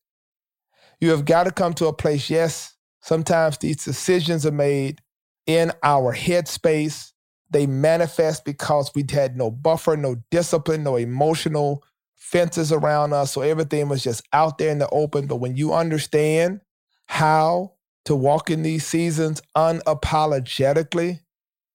You 1.01 1.11
have 1.11 1.25
got 1.25 1.45
to 1.45 1.51
come 1.51 1.75
to 1.75 1.87
a 1.87 1.93
place, 1.93 2.31
yes, 2.31 2.75
sometimes 3.03 3.59
these 3.59 3.85
decisions 3.85 4.47
are 4.47 4.53
made 4.53 5.01
in 5.47 5.73
our 5.83 6.15
headspace. 6.15 7.13
They 7.51 7.67
manifest 7.67 8.45
because 8.45 8.91
we 8.95 9.05
had 9.11 9.37
no 9.37 9.51
buffer, 9.51 9.97
no 9.97 10.17
discipline, 10.31 10.83
no 10.83 10.97
emotional 10.97 11.85
fences 12.17 12.73
around 12.73 13.13
us. 13.13 13.33
So 13.33 13.43
everything 13.43 13.89
was 13.89 14.03
just 14.03 14.23
out 14.33 14.59
there 14.59 14.71
in 14.71 14.79
the 14.79 14.89
open. 14.91 15.27
But 15.27 15.37
when 15.37 15.57
you 15.57 15.73
understand 15.75 16.61
how 17.07 17.75
to 18.07 18.17
walk 18.17 18.51
in 18.51 18.63
these 18.63 18.87
seasons 18.87 19.41
unapologetically, 19.57 21.21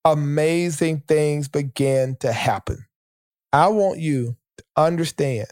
amazing 0.04 1.04
things 1.08 1.48
begin 1.48 2.18
to 2.22 2.34
happen. 2.34 2.86
I 3.54 3.68
want 3.68 4.00
you 4.00 4.38
to 4.58 4.64
understand 4.76 5.48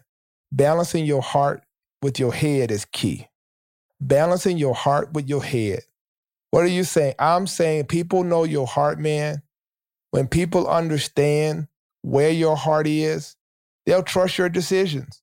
balancing 0.51 1.05
your 1.05 1.21
heart 1.21 1.63
with 2.01 2.19
your 2.19 2.33
head 2.33 2.71
is 2.71 2.85
key. 2.85 3.27
Balancing 3.99 4.57
your 4.57 4.75
heart 4.75 5.13
with 5.13 5.27
your 5.27 5.43
head. 5.43 5.81
What 6.51 6.63
are 6.63 6.67
you 6.67 6.83
saying? 6.83 7.15
I'm 7.19 7.47
saying 7.47 7.85
people 7.85 8.23
know 8.23 8.43
your 8.43 8.67
heart, 8.67 8.99
man. 8.99 9.41
When 10.11 10.27
people 10.27 10.67
understand 10.67 11.67
where 12.01 12.31
your 12.31 12.55
heart 12.55 12.87
is, 12.87 13.35
they'll 13.85 14.03
trust 14.03 14.37
your 14.37 14.49
decisions. 14.49 15.21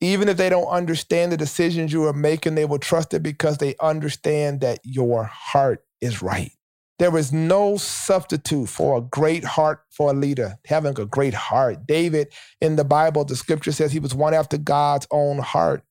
Even 0.00 0.28
if 0.28 0.36
they 0.36 0.48
don't 0.48 0.66
understand 0.66 1.32
the 1.32 1.36
decisions 1.36 1.92
you 1.92 2.04
are 2.04 2.12
making, 2.12 2.56
they 2.56 2.64
will 2.64 2.78
trust 2.78 3.14
it 3.14 3.22
because 3.22 3.58
they 3.58 3.76
understand 3.80 4.60
that 4.60 4.80
your 4.84 5.24
heart 5.24 5.84
is 6.00 6.20
right. 6.22 6.52
There 6.98 7.16
is 7.16 7.32
no 7.32 7.76
substitute 7.78 8.68
for 8.68 8.98
a 8.98 9.00
great 9.00 9.44
heart 9.44 9.82
for 9.90 10.10
a 10.10 10.14
leader, 10.14 10.58
having 10.66 10.98
a 11.00 11.06
great 11.06 11.34
heart. 11.34 11.86
David 11.86 12.32
in 12.60 12.76
the 12.76 12.84
Bible, 12.84 13.24
the 13.24 13.36
scripture 13.36 13.72
says 13.72 13.92
he 13.92 13.98
was 13.98 14.14
one 14.14 14.34
after 14.34 14.58
God's 14.58 15.06
own 15.10 15.38
heart. 15.38 15.82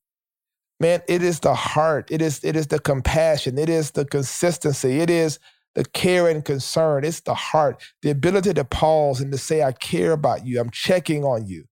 Man, 0.82 1.04
it 1.08 1.22
is 1.22 1.42
the 1.42 1.54
heart, 1.54 2.10
it 2.10 2.24
is, 2.24 2.44
it 2.44 2.56
is 2.56 2.66
the 2.66 2.80
compassion, 2.80 3.60
it 3.60 3.70
is 3.70 3.92
the 3.92 4.04
consistency, 4.04 5.00
it 5.00 5.12
is 5.12 5.38
the 5.76 5.86
care 5.86 6.28
and 6.28 6.44
concern, 6.44 7.04
it's 7.04 7.20
the 7.20 7.36
heart, 7.36 7.84
the 8.02 8.10
ability 8.10 8.56
to 8.56 8.66
pause 8.66 9.22
and 9.22 9.32
to 9.32 9.38
say, 9.38 9.62
I 9.62 9.74
care 9.74 10.12
about 10.12 10.44
you, 10.44 10.60
I'm 10.60 10.72
checking 10.72 11.24
on 11.24 11.46
you. 11.46 11.66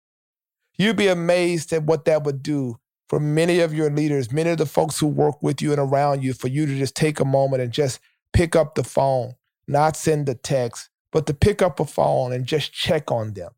You'd 0.77 0.97
be 0.97 1.07
amazed 1.07 1.71
at 1.71 1.83
what 1.83 2.03
that 2.03 2.25
would 2.25 2.43
do 2.43 2.81
for 3.07 3.17
many 3.17 3.61
of 3.61 3.73
your 3.73 3.89
leaders, 3.89 4.33
many 4.33 4.49
of 4.49 4.57
the 4.57 4.65
folks 4.65 4.99
who 4.99 5.07
work 5.07 5.41
with 5.41 5.61
you 5.61 5.71
and 5.71 5.79
around 5.79 6.21
you, 6.21 6.33
for 6.33 6.49
you 6.49 6.65
to 6.65 6.77
just 6.77 6.93
take 6.93 7.21
a 7.21 7.25
moment 7.25 7.63
and 7.63 7.71
just 7.71 8.01
pick 8.33 8.57
up 8.57 8.75
the 8.75 8.83
phone, 8.83 9.35
not 9.69 9.95
send 9.95 10.27
a 10.27 10.35
text, 10.35 10.89
but 11.13 11.25
to 11.27 11.33
pick 11.33 11.61
up 11.61 11.79
a 11.79 11.85
phone 11.85 12.33
and 12.33 12.45
just 12.45 12.73
check 12.73 13.09
on 13.09 13.35
them. 13.35 13.51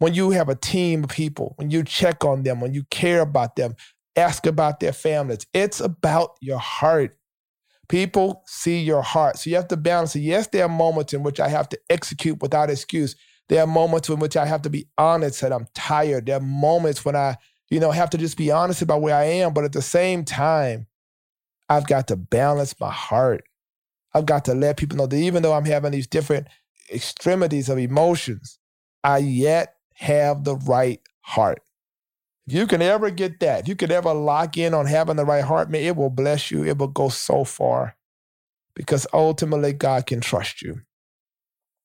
When 0.00 0.14
you 0.14 0.30
have 0.30 0.48
a 0.48 0.56
team 0.56 1.04
of 1.04 1.10
people, 1.10 1.54
when 1.58 1.70
you 1.70 1.84
check 1.84 2.24
on 2.24 2.42
them, 2.42 2.60
when 2.60 2.74
you 2.74 2.82
care 2.90 3.20
about 3.20 3.54
them, 3.54 3.76
ask 4.16 4.46
about 4.46 4.80
their 4.80 4.92
families, 4.92 5.46
it's 5.54 5.80
about 5.80 6.36
your 6.40 6.58
heart. 6.58 7.16
People 7.88 8.42
see 8.46 8.80
your 8.80 9.02
heart. 9.02 9.38
So 9.38 9.50
you 9.50 9.56
have 9.56 9.68
to 9.68 9.76
balance 9.76 10.14
it. 10.14 10.20
Yes, 10.20 10.46
there 10.46 10.64
are 10.64 10.68
moments 10.68 11.12
in 11.12 11.22
which 11.22 11.40
I 11.40 11.48
have 11.48 11.68
to 11.70 11.78
execute 11.90 12.40
without 12.40 12.70
excuse. 12.70 13.16
There 13.48 13.62
are 13.62 13.66
moments 13.66 14.08
in 14.08 14.20
which 14.20 14.36
I 14.36 14.46
have 14.46 14.62
to 14.62 14.70
be 14.70 14.86
honest 14.96 15.40
that 15.40 15.52
I'm 15.52 15.66
tired. 15.74 16.26
There 16.26 16.36
are 16.36 16.40
moments 16.40 17.04
when 17.04 17.16
I, 17.16 17.36
you 17.68 17.80
know, 17.80 17.90
have 17.90 18.10
to 18.10 18.18
just 18.18 18.36
be 18.36 18.52
honest 18.52 18.80
about 18.80 19.02
where 19.02 19.16
I 19.16 19.24
am. 19.24 19.52
But 19.52 19.64
at 19.64 19.72
the 19.72 19.82
same 19.82 20.24
time, 20.24 20.86
I've 21.68 21.86
got 21.86 22.06
to 22.08 22.16
balance 22.16 22.78
my 22.78 22.92
heart. 22.92 23.42
I've 24.14 24.26
got 24.26 24.44
to 24.44 24.54
let 24.54 24.76
people 24.76 24.96
know 24.98 25.06
that 25.06 25.16
even 25.16 25.42
though 25.42 25.52
I'm 25.52 25.64
having 25.64 25.92
these 25.92 26.06
different 26.06 26.46
extremities 26.92 27.68
of 27.68 27.78
emotions, 27.78 28.58
I 29.02 29.18
yet 29.18 29.74
have 29.94 30.44
the 30.44 30.56
right 30.56 31.00
heart. 31.20 31.60
You 32.52 32.66
can 32.66 32.82
ever 32.82 33.10
get 33.10 33.40
that, 33.40 33.60
if 33.60 33.68
you 33.68 33.76
can 33.76 33.92
ever 33.92 34.12
lock 34.12 34.56
in 34.56 34.74
on 34.74 34.86
having 34.86 35.16
the 35.16 35.24
right 35.24 35.44
heart, 35.44 35.70
man, 35.70 35.82
it 35.82 35.96
will 35.96 36.10
bless 36.10 36.50
you. 36.50 36.64
It 36.64 36.78
will 36.78 36.88
go 36.88 37.08
so 37.08 37.44
far 37.44 37.96
because 38.74 39.06
ultimately 39.12 39.72
God 39.72 40.06
can 40.06 40.20
trust 40.20 40.62
you. 40.62 40.80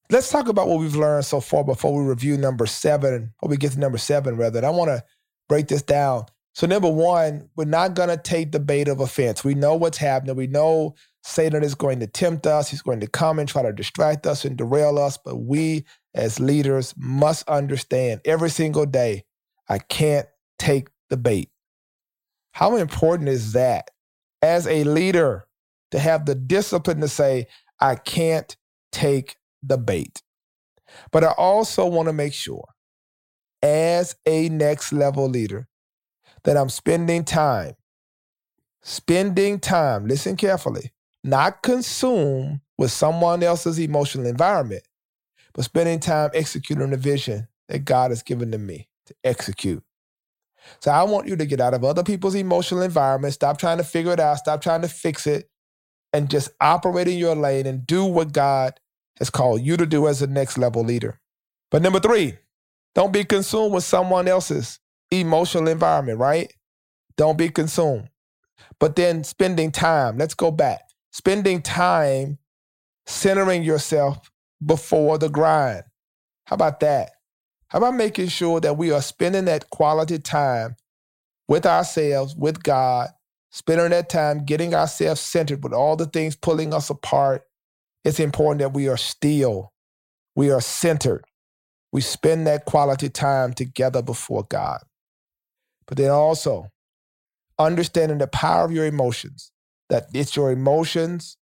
Let's 0.10 0.30
talk 0.30 0.48
about 0.48 0.68
what 0.68 0.80
we've 0.80 0.96
learned 0.96 1.26
so 1.26 1.40
far 1.40 1.64
before 1.64 1.94
we 2.00 2.08
review 2.08 2.38
number 2.38 2.66
seven, 2.68 3.34
or 3.42 3.50
we 3.50 3.58
get 3.58 3.72
to 3.72 3.80
number 3.80 3.98
seven, 3.98 4.38
rather. 4.38 4.64
I 4.64 4.70
want 4.70 4.90
to 4.90 5.04
break 5.50 5.68
this 5.68 5.82
down. 5.82 6.26
So, 6.54 6.68
number 6.68 6.90
one, 6.90 7.50
we're 7.56 7.66
not 7.66 7.96
going 7.96 8.10
to 8.10 8.18
take 8.18 8.52
the 8.52 8.60
bait 8.60 8.88
of 8.88 9.00
offense. 9.00 9.44
We 9.44 9.56
know 9.56 9.76
what's 9.76 9.98
happening. 9.98 10.36
We 10.36 10.48
know 10.48 10.96
Satan 11.24 11.64
is 11.64 11.76
going 11.76 12.00
to 12.00 12.08
tempt 12.08 12.48
us. 12.48 12.70
He's 12.70 12.84
going 12.84 13.00
to 13.00 13.08
come 13.08 13.40
and 13.40 13.50
try 13.50 13.64
to 13.64 13.74
distract 13.74 14.26
us 14.28 14.46
and 14.46 14.56
derail 14.56 15.00
us. 15.00 15.18
But 15.18 15.38
we, 15.38 15.86
as 16.14 16.40
leaders, 16.40 16.94
must 16.98 17.50
understand 17.50 18.22
every 18.26 18.52
single 18.52 18.86
day 18.86 19.26
I 19.68 19.80
can't 19.80 20.28
take 20.60 20.90
the 21.10 21.18
bait. 21.18 21.50
How 22.52 22.78
important 22.78 23.30
is 23.30 23.54
that 23.54 23.92
as 24.42 24.68
a 24.68 24.84
leader 24.84 25.48
to 25.92 26.00
have 26.00 26.26
the 26.26 26.36
discipline 26.36 27.02
to 27.02 27.08
say, 27.08 27.48
I 27.80 27.96
can't 27.96 28.56
take 28.92 29.38
the 29.62 29.78
bait. 29.78 30.22
But 31.12 31.24
I 31.24 31.32
also 31.32 31.86
want 31.86 32.08
to 32.08 32.14
make 32.14 32.34
sure, 32.34 32.66
as 33.62 34.16
a 34.26 34.50
next 34.50 34.94
level 34.94 35.28
leader, 35.28 35.68
that 36.44 36.58
I'm 36.58 36.70
spending 36.70 37.24
time, 37.24 37.74
spending 38.84 39.60
time, 39.60 40.08
listen 40.08 40.38
carefully, 40.38 40.92
not 41.24 41.64
consume 41.64 42.62
with 42.78 42.92
someone 42.92 43.42
else's 43.42 43.80
emotional 43.80 44.28
environment, 44.28 44.84
but 45.54 45.66
spending 45.66 46.00
time 46.00 46.30
executing 46.34 46.92
the 46.92 46.98
vision 46.98 47.48
that 47.68 47.80
God 47.80 48.12
has 48.12 48.22
given 48.22 48.52
to 48.52 48.58
me 48.58 48.90
to 49.08 49.16
execute. 49.24 49.84
So 50.80 50.92
I 50.92 51.04
want 51.04 51.28
you 51.28 51.36
to 51.36 51.46
get 51.46 51.62
out 51.62 51.74
of 51.74 51.84
other 51.84 52.04
people's 52.04 52.36
emotional 52.36 52.82
environment, 52.82 53.34
stop 53.34 53.58
trying 53.58 53.78
to 53.78 53.84
figure 53.84 54.14
it 54.14 54.20
out, 54.20 54.38
stop 54.38 54.62
trying 54.62 54.82
to 54.82 54.88
fix 54.88 55.28
it, 55.28 55.50
and 56.14 56.30
just 56.30 56.50
operate 56.62 57.08
in 57.08 57.18
your 57.18 57.36
lane 57.36 57.66
and 57.66 57.86
do 57.86 58.06
what 58.06 58.32
God 58.32 58.80
has 59.20 59.30
called 59.30 59.62
you 59.62 59.78
to 59.78 59.86
do 59.86 60.08
as 60.08 60.22
a 60.22 60.28
next 60.28 60.58
level 60.58 60.84
leader. 60.84 61.20
But 61.72 61.82
number 61.82 62.00
three, 62.00 62.38
don't 62.94 63.12
be 63.14 63.24
consumed 63.24 63.74
with 63.74 63.84
someone 63.84 64.28
else's 64.28 64.80
emotional 65.12 65.68
environment, 65.68 66.20
right? 66.20 66.52
Don't 67.18 67.38
be 67.38 67.50
consumed. 67.50 68.10
But 68.80 68.96
then 68.96 69.24
spending 69.24 69.72
time, 69.72 70.18
let's 70.18 70.34
go 70.34 70.52
back. 70.52 70.82
Spending 71.12 71.62
time 71.62 72.38
centering 73.06 73.64
yourself 73.64 74.32
before 74.66 75.18
the 75.18 75.30
grind. 75.30 75.84
How 76.48 76.56
about 76.56 76.80
that? 76.82 77.12
How 77.76 77.80
about 77.80 77.96
making 77.96 78.30
sure 78.30 78.62
that 78.62 78.78
we 78.78 78.92
are 78.94 79.02
spending 79.02 79.46
that 79.46 79.70
quality 79.70 80.18
time 80.18 80.78
with 81.46 81.68
ourselves, 81.68 82.34
with 82.34 82.64
God, 82.64 83.10
spending 83.52 83.90
that 83.90 84.08
time 84.08 84.46
getting 84.46 84.74
ourselves 84.74 85.20
centered 85.20 85.62
with 85.62 85.74
all 85.74 85.98
the 85.98 86.06
things 86.06 86.38
pulling 86.38 86.74
us 86.74 86.90
apart 86.90 87.44
it's 88.06 88.20
important 88.20 88.60
that 88.60 88.74
we 88.74 88.88
are 88.88 88.98
still, 88.98 89.74
we 90.36 90.52
are 90.52 90.62
centered. 90.62 91.26
We 91.92 92.02
spend 92.02 92.46
that 92.46 92.66
quality 92.66 93.10
time 93.10 93.52
together 93.54 94.04
before 94.04 94.44
God. 94.44 94.82
But 95.88 95.98
then 95.98 96.12
also, 96.12 96.70
understanding 97.58 98.20
the 98.20 98.28
power 98.28 98.64
of 98.64 98.72
your 98.72 98.86
emotions, 98.86 99.52
that 99.90 100.06
it's 100.14 100.36
your 100.36 100.52
emotions 100.52 101.38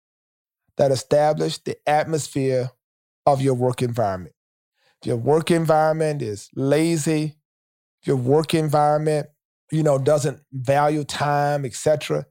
that 0.77 0.91
establish 0.91 1.57
the 1.59 1.77
atmosphere 1.87 2.71
of 3.25 3.41
your 3.41 3.53
work 3.53 3.81
environment. 3.81 4.35
Your 5.03 5.17
work 5.17 5.51
environment 5.51 6.21
is 6.21 6.49
lazy, 6.55 7.37
your 8.03 8.17
work 8.17 8.53
environment, 8.53 9.27
you 9.71 9.83
know, 9.83 9.97
doesn't 9.97 10.41
value 10.51 11.03
time, 11.03 11.65
etc., 11.65 12.25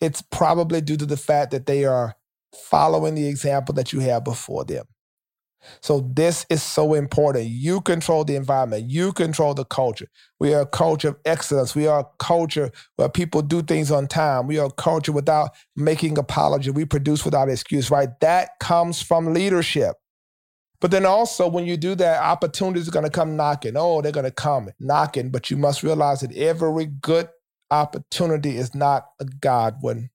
it's 0.00 0.22
probably 0.22 0.80
due 0.80 0.96
to 0.98 1.06
the 1.06 1.16
fact 1.16 1.52
that 1.52 1.66
they 1.66 1.84
are 1.84 2.14
following 2.54 3.14
the 3.14 3.26
example 3.26 3.74
that 3.74 3.92
you 3.92 4.00
have 4.00 4.24
before 4.24 4.64
them. 4.64 4.84
So 5.80 6.08
this 6.14 6.46
is 6.48 6.62
so 6.62 6.94
important. 6.94 7.46
You 7.46 7.80
control 7.80 8.24
the 8.24 8.36
environment. 8.36 8.88
You 8.88 9.12
control 9.12 9.54
the 9.54 9.64
culture. 9.64 10.06
We 10.38 10.54
are 10.54 10.62
a 10.62 10.66
culture 10.66 11.08
of 11.08 11.16
excellence. 11.24 11.74
We 11.74 11.86
are 11.86 12.00
a 12.00 12.06
culture 12.18 12.70
where 12.96 13.08
people 13.08 13.42
do 13.42 13.62
things 13.62 13.90
on 13.90 14.06
time. 14.06 14.46
We 14.46 14.58
are 14.58 14.66
a 14.66 14.72
culture 14.72 15.12
without 15.12 15.50
making 15.74 16.18
apology. 16.18 16.70
We 16.70 16.84
produce 16.84 17.24
without 17.24 17.48
excuse, 17.48 17.90
right? 17.90 18.08
That 18.20 18.50
comes 18.60 19.02
from 19.02 19.32
leadership. 19.32 19.96
But 20.80 20.90
then 20.90 21.06
also 21.06 21.48
when 21.48 21.66
you 21.66 21.76
do 21.76 21.94
that, 21.96 22.22
opportunities 22.22 22.88
are 22.88 22.92
going 22.92 23.04
to 23.04 23.10
come 23.10 23.36
knocking. 23.36 23.74
Oh, 23.76 24.02
they're 24.02 24.12
going 24.12 24.24
to 24.24 24.30
come 24.30 24.70
knocking. 24.78 25.30
But 25.30 25.50
you 25.50 25.56
must 25.56 25.82
realize 25.82 26.20
that 26.20 26.36
every 26.36 26.86
good 26.86 27.28
opportunity 27.70 28.56
is 28.56 28.74
not 28.74 29.08
a 29.20 29.24
God 29.24 29.76
one. 29.80 30.10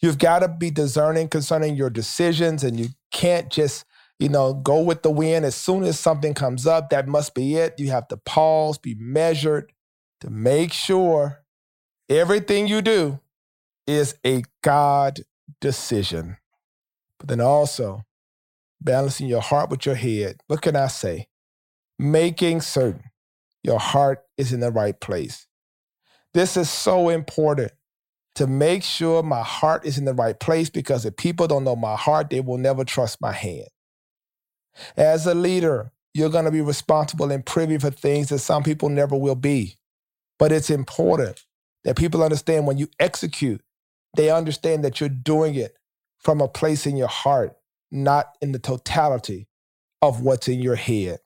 You've 0.00 0.18
got 0.18 0.40
to 0.40 0.48
be 0.48 0.70
discerning 0.70 1.28
concerning 1.28 1.76
your 1.76 1.90
decisions, 1.90 2.64
and 2.64 2.78
you 2.78 2.88
can't 3.12 3.50
just, 3.50 3.84
you 4.18 4.28
know, 4.28 4.52
go 4.54 4.82
with 4.82 5.02
the 5.02 5.10
wind. 5.10 5.44
As 5.44 5.54
soon 5.54 5.84
as 5.84 5.98
something 5.98 6.34
comes 6.34 6.66
up, 6.66 6.90
that 6.90 7.08
must 7.08 7.34
be 7.34 7.56
it. 7.56 7.74
You 7.78 7.90
have 7.90 8.08
to 8.08 8.16
pause, 8.16 8.78
be 8.78 8.94
measured 8.96 9.72
to 10.20 10.30
make 10.30 10.72
sure 10.72 11.44
everything 12.08 12.66
you 12.68 12.82
do 12.82 13.20
is 13.86 14.16
a 14.26 14.42
God 14.62 15.20
decision. 15.60 16.36
but 17.18 17.28
then 17.28 17.40
also 17.40 18.04
balancing 18.84 19.26
your 19.26 19.40
heart 19.40 19.70
with 19.70 19.86
your 19.86 19.94
head. 19.94 20.36
What 20.46 20.62
can 20.62 20.76
I 20.76 20.88
say? 20.88 21.28
Making 21.98 22.60
certain 22.60 23.04
your 23.62 23.78
heart 23.78 24.24
is 24.36 24.52
in 24.52 24.60
the 24.60 24.70
right 24.70 24.98
place. 25.00 25.46
This 26.34 26.56
is 26.56 26.70
so 26.70 27.08
important 27.08 27.72
to 28.34 28.46
make 28.46 28.82
sure 28.82 29.22
my 29.22 29.42
heart 29.42 29.84
is 29.84 29.98
in 29.98 30.04
the 30.04 30.14
right 30.14 30.38
place 30.38 30.70
because 30.70 31.04
if 31.04 31.16
people 31.16 31.46
don't 31.46 31.64
know 31.64 31.76
my 31.76 31.96
heart, 31.96 32.30
they 32.30 32.40
will 32.40 32.58
never 32.58 32.84
trust 32.84 33.20
my 33.20 33.32
hand. 33.32 33.68
As 34.96 35.26
a 35.26 35.34
leader, 35.34 35.92
you're 36.14 36.30
going 36.30 36.46
to 36.46 36.50
be 36.50 36.62
responsible 36.62 37.30
and 37.30 37.44
privy 37.44 37.78
for 37.78 37.90
things 37.90 38.30
that 38.30 38.38
some 38.38 38.62
people 38.62 38.88
never 38.88 39.16
will 39.16 39.34
be. 39.34 39.76
But 40.38 40.52
it's 40.52 40.70
important 40.70 41.44
that 41.84 41.96
people 41.96 42.22
understand 42.22 42.66
when 42.66 42.78
you 42.78 42.88
execute, 42.98 43.62
they 44.16 44.30
understand 44.30 44.84
that 44.84 45.00
you're 45.00 45.08
doing 45.08 45.54
it 45.54 45.76
from 46.18 46.40
a 46.40 46.48
place 46.48 46.86
in 46.86 46.96
your 46.96 47.08
heart, 47.08 47.56
not 47.92 48.36
in 48.40 48.52
the 48.52 48.58
totality 48.58 49.46
of 50.00 50.22
what's 50.22 50.48
in 50.48 50.60
your 50.60 50.76
head. 50.76 51.20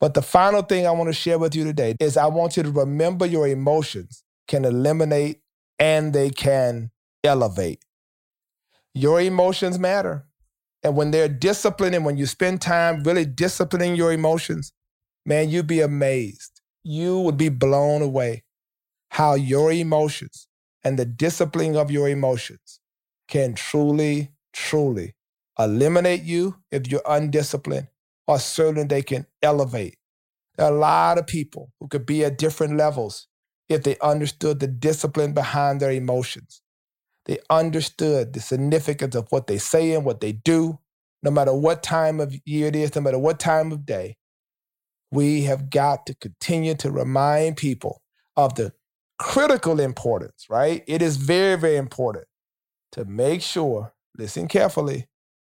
But 0.00 0.14
the 0.14 0.22
final 0.22 0.62
thing 0.62 0.86
I 0.86 0.92
want 0.92 1.08
to 1.08 1.12
share 1.14 1.38
with 1.38 1.54
you 1.54 1.64
today 1.64 1.94
is 2.00 2.16
I 2.16 2.26
want 2.26 2.56
you 2.56 2.62
to 2.62 2.70
remember 2.70 3.26
your 3.26 3.46
emotions 3.46 4.24
can 4.48 4.64
eliminate 4.64 5.40
and 5.78 6.12
they 6.12 6.30
can 6.30 6.90
elevate. 7.22 7.84
Your 8.94 9.20
emotions 9.20 9.78
matter. 9.78 10.26
And 10.82 10.96
when 10.96 11.10
they're 11.10 11.28
disciplined 11.28 11.94
and 11.94 12.04
when 12.04 12.16
you 12.16 12.24
spend 12.26 12.62
time 12.62 13.02
really 13.02 13.26
disciplining 13.26 13.94
your 13.94 14.12
emotions, 14.12 14.72
man, 15.26 15.50
you'd 15.50 15.66
be 15.66 15.80
amazed. 15.80 16.62
You 16.82 17.20
would 17.20 17.36
be 17.36 17.50
blown 17.50 18.00
away 18.00 18.44
how 19.10 19.34
your 19.34 19.70
emotions 19.70 20.48
and 20.82 20.98
the 20.98 21.04
disciplining 21.04 21.76
of 21.76 21.90
your 21.90 22.08
emotions 22.08 22.80
can 23.28 23.54
truly, 23.54 24.30
truly 24.54 25.14
eliminate 25.64 26.22
you 26.22 26.56
if 26.70 26.90
you're 26.90 27.02
undisciplined, 27.06 27.88
or 28.26 28.38
certainly 28.38 28.84
they 28.84 29.02
can 29.02 29.26
elevate. 29.42 29.96
There 30.56 30.66
are 30.66 30.72
a 30.72 30.78
lot 30.78 31.18
of 31.18 31.26
people 31.26 31.72
who 31.80 31.88
could 31.88 32.06
be 32.06 32.24
at 32.24 32.38
different 32.38 32.76
levels 32.76 33.26
if 33.68 33.82
they 33.82 33.96
understood 34.00 34.60
the 34.60 34.66
discipline 34.66 35.32
behind 35.32 35.80
their 35.80 35.92
emotions. 35.92 36.62
They 37.26 37.38
understood 37.48 38.32
the 38.32 38.40
significance 38.40 39.14
of 39.14 39.26
what 39.30 39.46
they 39.46 39.58
say 39.58 39.92
and 39.92 40.04
what 40.04 40.20
they 40.20 40.32
do, 40.32 40.78
no 41.22 41.30
matter 41.30 41.52
what 41.52 41.82
time 41.82 42.18
of 42.18 42.34
year 42.44 42.68
it 42.68 42.76
is, 42.76 42.94
no 42.94 43.02
matter 43.02 43.18
what 43.18 43.38
time 43.38 43.72
of 43.72 43.86
day. 43.86 44.16
We 45.12 45.42
have 45.42 45.70
got 45.70 46.06
to 46.06 46.14
continue 46.14 46.74
to 46.76 46.90
remind 46.90 47.56
people 47.56 48.00
of 48.36 48.54
the 48.54 48.72
critical 49.18 49.80
importance, 49.80 50.46
right? 50.48 50.82
It 50.86 51.02
is 51.02 51.16
very, 51.18 51.56
very 51.56 51.76
important 51.76 52.24
to 52.92 53.04
make 53.04 53.42
sure, 53.42 53.92
listen 54.16 54.48
carefully, 54.48 55.08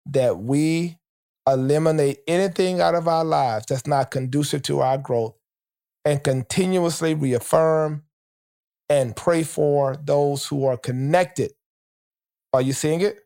that 0.07 0.39
we 0.39 0.97
eliminate 1.47 2.19
anything 2.27 2.81
out 2.81 2.95
of 2.95 3.07
our 3.07 3.23
lives 3.23 3.65
that's 3.67 3.87
not 3.87 4.11
conducive 4.11 4.61
to 4.63 4.79
our 4.79 4.97
growth 4.97 5.35
and 6.05 6.23
continuously 6.23 7.13
reaffirm 7.13 8.03
and 8.89 9.15
pray 9.15 9.43
for 9.43 9.95
those 10.03 10.45
who 10.45 10.65
are 10.65 10.77
connected. 10.77 11.51
Are 12.53 12.61
you 12.61 12.73
seeing 12.73 13.01
it? 13.01 13.19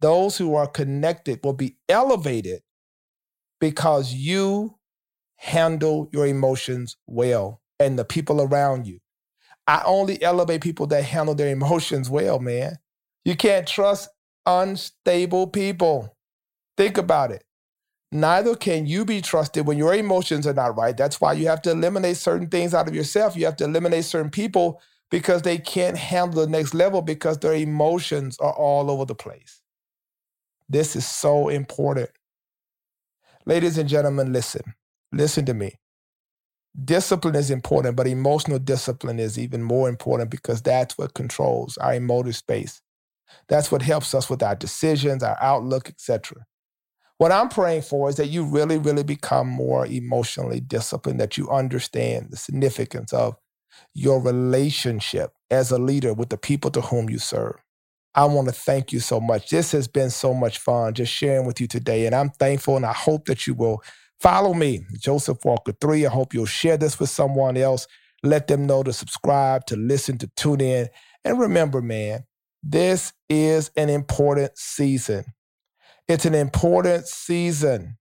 Those 0.00 0.36
who 0.36 0.54
are 0.54 0.66
connected 0.66 1.40
will 1.44 1.52
be 1.52 1.76
elevated 1.88 2.62
because 3.60 4.12
you 4.12 4.76
handle 5.36 6.08
your 6.12 6.26
emotions 6.26 6.96
well 7.06 7.60
and 7.78 7.98
the 7.98 8.04
people 8.04 8.42
around 8.42 8.86
you. 8.86 8.98
I 9.66 9.82
only 9.84 10.20
elevate 10.22 10.60
people 10.60 10.88
that 10.88 11.04
handle 11.04 11.34
their 11.34 11.50
emotions 11.50 12.10
well, 12.10 12.40
man. 12.40 12.78
You 13.24 13.36
can't 13.36 13.66
trust 13.66 14.08
unstable 14.46 15.46
people. 15.48 16.16
Think 16.76 16.98
about 16.98 17.30
it. 17.30 17.44
Neither 18.10 18.54
can 18.54 18.86
you 18.86 19.06
be 19.06 19.22
trusted 19.22 19.66
when 19.66 19.78
your 19.78 19.94
emotions 19.94 20.46
are 20.46 20.52
not 20.52 20.76
right. 20.76 20.96
That's 20.96 21.20
why 21.20 21.32
you 21.32 21.46
have 21.48 21.62
to 21.62 21.70
eliminate 21.70 22.18
certain 22.18 22.48
things 22.48 22.74
out 22.74 22.86
of 22.86 22.94
yourself. 22.94 23.36
You 23.36 23.46
have 23.46 23.56
to 23.56 23.64
eliminate 23.64 24.04
certain 24.04 24.30
people 24.30 24.82
because 25.10 25.42
they 25.42 25.58
can't 25.58 25.96
handle 25.96 26.44
the 26.44 26.50
next 26.50 26.74
level 26.74 27.00
because 27.00 27.38
their 27.38 27.54
emotions 27.54 28.36
are 28.38 28.52
all 28.52 28.90
over 28.90 29.06
the 29.06 29.14
place. 29.14 29.62
This 30.68 30.94
is 30.94 31.06
so 31.06 31.48
important. 31.48 32.10
Ladies 33.46 33.78
and 33.78 33.88
gentlemen, 33.88 34.32
listen. 34.32 34.74
Listen 35.10 35.46
to 35.46 35.54
me. 35.54 35.78
Discipline 36.84 37.34
is 37.34 37.50
important, 37.50 37.96
but 37.96 38.06
emotional 38.06 38.58
discipline 38.58 39.18
is 39.18 39.38
even 39.38 39.62
more 39.62 39.88
important 39.88 40.30
because 40.30 40.62
that's 40.62 40.96
what 40.96 41.14
controls 41.14 41.76
our 41.78 41.94
emotive 41.94 42.36
space. 42.36 42.80
That's 43.48 43.70
what 43.72 43.82
helps 43.82 44.14
us 44.14 44.30
with 44.30 44.42
our 44.42 44.54
decisions, 44.54 45.22
our 45.22 45.36
outlook, 45.40 45.88
etc. 45.88 46.46
What 47.18 47.32
I'm 47.32 47.48
praying 47.48 47.82
for 47.82 48.08
is 48.08 48.16
that 48.16 48.28
you 48.28 48.44
really, 48.44 48.78
really 48.78 49.04
become 49.04 49.48
more 49.48 49.86
emotionally 49.86 50.60
disciplined, 50.60 51.20
that 51.20 51.38
you 51.38 51.48
understand 51.50 52.28
the 52.30 52.36
significance 52.36 53.12
of 53.12 53.36
your 53.94 54.20
relationship 54.20 55.32
as 55.50 55.70
a 55.70 55.78
leader 55.78 56.14
with 56.14 56.30
the 56.30 56.36
people 56.36 56.70
to 56.72 56.80
whom 56.80 57.08
you 57.08 57.18
serve. 57.18 57.56
I 58.14 58.24
want 58.26 58.48
to 58.48 58.52
thank 58.52 58.92
you 58.92 59.00
so 59.00 59.20
much. 59.20 59.50
This 59.50 59.72
has 59.72 59.88
been 59.88 60.10
so 60.10 60.34
much 60.34 60.58
fun 60.58 60.94
just 60.94 61.12
sharing 61.12 61.46
with 61.46 61.60
you 61.60 61.66
today. 61.66 62.06
And 62.06 62.14
I'm 62.14 62.30
thankful 62.30 62.76
and 62.76 62.84
I 62.84 62.92
hope 62.92 63.26
that 63.26 63.46
you 63.46 63.54
will 63.54 63.82
follow 64.20 64.52
me, 64.52 64.84
Joseph 64.98 65.44
Walker 65.44 65.72
3. 65.80 66.06
I 66.06 66.10
hope 66.10 66.34
you'll 66.34 66.46
share 66.46 66.76
this 66.76 67.00
with 67.00 67.08
someone 67.08 67.56
else. 67.56 67.86
Let 68.22 68.48
them 68.48 68.66
know 68.66 68.82
to 68.82 68.92
subscribe, 68.92 69.66
to 69.66 69.76
listen, 69.76 70.18
to 70.18 70.30
tune 70.36 70.60
in. 70.60 70.88
And 71.24 71.40
remember, 71.40 71.80
man, 71.80 72.24
this 72.62 73.12
is 73.28 73.70
an 73.76 73.88
important 73.88 74.56
season. 74.56 75.24
It's 76.08 76.24
an 76.24 76.34
important 76.34 77.06
season, 77.06 77.96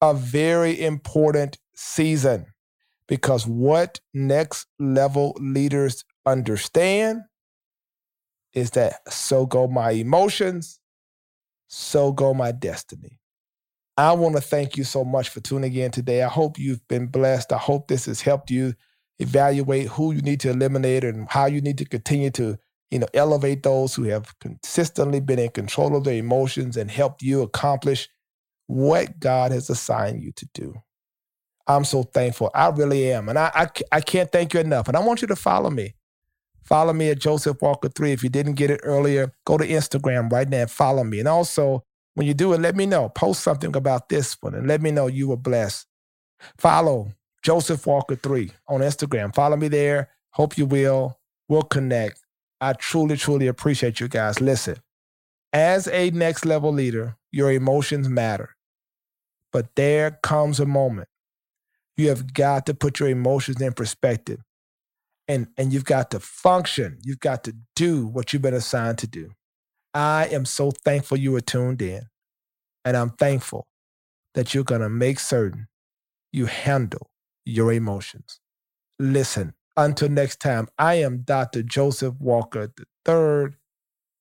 a 0.00 0.14
very 0.14 0.80
important 0.80 1.58
season, 1.74 2.46
because 3.08 3.46
what 3.46 4.00
next 4.12 4.66
level 4.78 5.36
leaders 5.40 6.04
understand 6.26 7.22
is 8.52 8.72
that 8.72 8.94
so 9.12 9.46
go 9.46 9.66
my 9.66 9.92
emotions, 9.92 10.80
so 11.68 12.12
go 12.12 12.34
my 12.34 12.52
destiny. 12.52 13.20
I 13.96 14.12
want 14.12 14.34
to 14.36 14.40
thank 14.40 14.76
you 14.76 14.84
so 14.84 15.04
much 15.04 15.28
for 15.28 15.40
tuning 15.40 15.74
in 15.74 15.90
today. 15.90 16.22
I 16.22 16.28
hope 16.28 16.58
you've 16.58 16.86
been 16.88 17.06
blessed. 17.06 17.52
I 17.52 17.58
hope 17.58 17.86
this 17.86 18.06
has 18.06 18.22
helped 18.22 18.50
you 18.50 18.74
evaluate 19.18 19.88
who 19.88 20.12
you 20.12 20.22
need 20.22 20.40
to 20.40 20.50
eliminate 20.50 21.04
and 21.04 21.28
how 21.28 21.46
you 21.46 21.60
need 21.60 21.78
to 21.78 21.84
continue 21.84 22.30
to 22.30 22.58
you 22.90 22.98
know, 22.98 23.06
elevate 23.14 23.62
those 23.62 23.94
who 23.94 24.04
have 24.04 24.36
consistently 24.40 25.20
been 25.20 25.38
in 25.38 25.50
control 25.50 25.96
of 25.96 26.04
their 26.04 26.14
emotions 26.14 26.76
and 26.76 26.90
helped 26.90 27.22
you 27.22 27.42
accomplish 27.42 28.08
what 28.66 29.18
God 29.18 29.52
has 29.52 29.70
assigned 29.70 30.22
you 30.22 30.32
to 30.32 30.48
do. 30.54 30.74
I'm 31.66 31.84
so 31.84 32.02
thankful. 32.02 32.50
I 32.54 32.68
really 32.68 33.12
am. 33.12 33.28
And 33.28 33.38
I, 33.38 33.50
I, 33.54 33.68
I 33.92 34.00
can't 34.00 34.30
thank 34.32 34.54
you 34.54 34.60
enough. 34.60 34.88
And 34.88 34.96
I 34.96 35.00
want 35.00 35.22
you 35.22 35.28
to 35.28 35.36
follow 35.36 35.70
me. 35.70 35.94
Follow 36.64 36.92
me 36.92 37.10
at 37.10 37.20
Joseph 37.20 37.62
Walker 37.62 37.88
3. 37.88 38.12
If 38.12 38.22
you 38.22 38.28
didn't 38.28 38.54
get 38.54 38.70
it 38.70 38.80
earlier, 38.82 39.32
go 39.44 39.56
to 39.56 39.66
Instagram 39.66 40.30
right 40.30 40.48
now 40.48 40.62
and 40.62 40.70
follow 40.70 41.04
me. 41.04 41.20
And 41.20 41.28
also, 41.28 41.84
when 42.14 42.26
you 42.26 42.34
do 42.34 42.52
it, 42.52 42.60
let 42.60 42.76
me 42.76 42.86
know. 42.86 43.08
Post 43.08 43.42
something 43.42 43.74
about 43.74 44.08
this 44.08 44.36
one 44.40 44.54
and 44.54 44.66
let 44.66 44.80
me 44.80 44.90
know 44.90 45.06
you 45.06 45.28
were 45.28 45.36
blessed. 45.36 45.86
Follow 46.58 47.12
Joseph 47.42 47.86
Walker 47.86 48.16
3 48.16 48.50
on 48.68 48.80
Instagram. 48.80 49.34
Follow 49.34 49.56
me 49.56 49.68
there. 49.68 50.10
Hope 50.30 50.58
you 50.58 50.66
will. 50.66 51.18
We'll 51.48 51.62
connect. 51.62 52.20
I 52.60 52.74
truly, 52.74 53.16
truly 53.16 53.46
appreciate 53.46 54.00
you 54.00 54.08
guys. 54.08 54.40
Listen, 54.40 54.76
as 55.52 55.88
a 55.88 56.10
next 56.10 56.44
level 56.44 56.72
leader, 56.72 57.16
your 57.32 57.50
emotions 57.50 58.08
matter. 58.08 58.56
But 59.52 59.74
there 59.74 60.18
comes 60.22 60.60
a 60.60 60.66
moment 60.66 61.08
you 62.00 62.08
have 62.08 62.32
got 62.32 62.66
to 62.66 62.74
put 62.74 62.98
your 62.98 63.08
emotions 63.08 63.60
in 63.60 63.72
perspective 63.72 64.40
and, 65.28 65.48
and 65.56 65.72
you've 65.72 65.84
got 65.84 66.10
to 66.10 66.20
function. 66.20 66.98
You've 67.02 67.20
got 67.20 67.44
to 67.44 67.54
do 67.76 68.06
what 68.06 68.32
you've 68.32 68.42
been 68.42 68.54
assigned 68.54 68.98
to 68.98 69.06
do. 69.06 69.32
I 69.92 70.26
am 70.28 70.44
so 70.44 70.70
thankful 70.70 71.18
you 71.18 71.32
were 71.32 71.40
tuned 71.40 71.82
in. 71.82 72.02
And 72.84 72.96
I'm 72.96 73.10
thankful 73.10 73.66
that 74.34 74.54
you're 74.54 74.64
going 74.64 74.80
to 74.80 74.88
make 74.88 75.20
certain 75.20 75.68
you 76.32 76.46
handle 76.46 77.10
your 77.44 77.72
emotions. 77.72 78.40
Listen, 78.98 79.52
until 79.80 80.10
next 80.10 80.40
time, 80.40 80.68
I 80.78 80.96
am 80.96 81.22
Dr. 81.22 81.62
Joseph 81.62 82.14
Walker 82.20 82.70
III. 83.08 83.54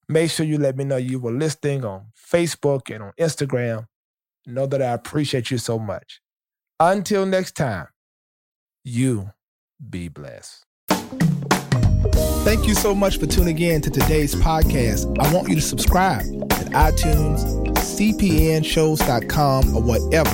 Make 0.08 0.32
sure 0.32 0.46
you 0.46 0.58
let 0.58 0.78
me 0.78 0.86
know 0.86 0.98
you 0.98 1.20
were 1.20 1.32
listening 1.32 1.86
on 1.86 2.08
Facebook 2.16 2.94
and 2.94 3.04
on 3.04 3.14
Instagram. 3.20 3.86
Know 4.48 4.66
that 4.66 4.82
I 4.82 4.94
appreciate 4.94 5.52
you 5.52 5.58
so 5.58 5.78
much. 5.78 6.22
Until 6.80 7.26
next 7.26 7.58
time, 7.58 7.88
you 8.86 9.32
be 9.90 10.08
blessed. 10.08 10.64
Thank 12.46 12.66
you 12.66 12.74
so 12.74 12.96
much 12.96 13.20
for 13.20 13.26
tuning 13.26 13.60
in 13.60 13.82
to 13.82 13.90
today's 13.90 14.36
podcast. 14.36 15.06
I 15.20 15.34
want 15.34 15.50
you 15.50 15.56
to 15.56 15.62
subscribe 15.62 16.22
at 16.54 16.68
iTunes, 16.68 17.44
cpnshows.com, 17.76 19.76
or 19.76 19.84
whatever 19.84 20.30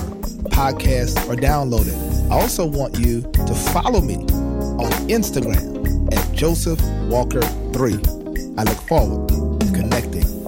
podcasts 0.49 1.17
are 1.27 1.35
downloaded. 1.35 1.95
I 2.31 2.39
also 2.39 2.65
want 2.65 2.99
you 2.99 3.21
to 3.21 3.55
follow 3.55 4.01
me 4.01 4.17
on 4.79 4.91
Instagram 5.07 6.13
at 6.13 6.31
Joseph 6.33 6.81
Walker 7.09 7.41
3. 7.41 7.93
I 8.57 8.63
look 8.63 8.81
forward 8.87 9.29
to 9.29 9.57
connecting 9.73 10.44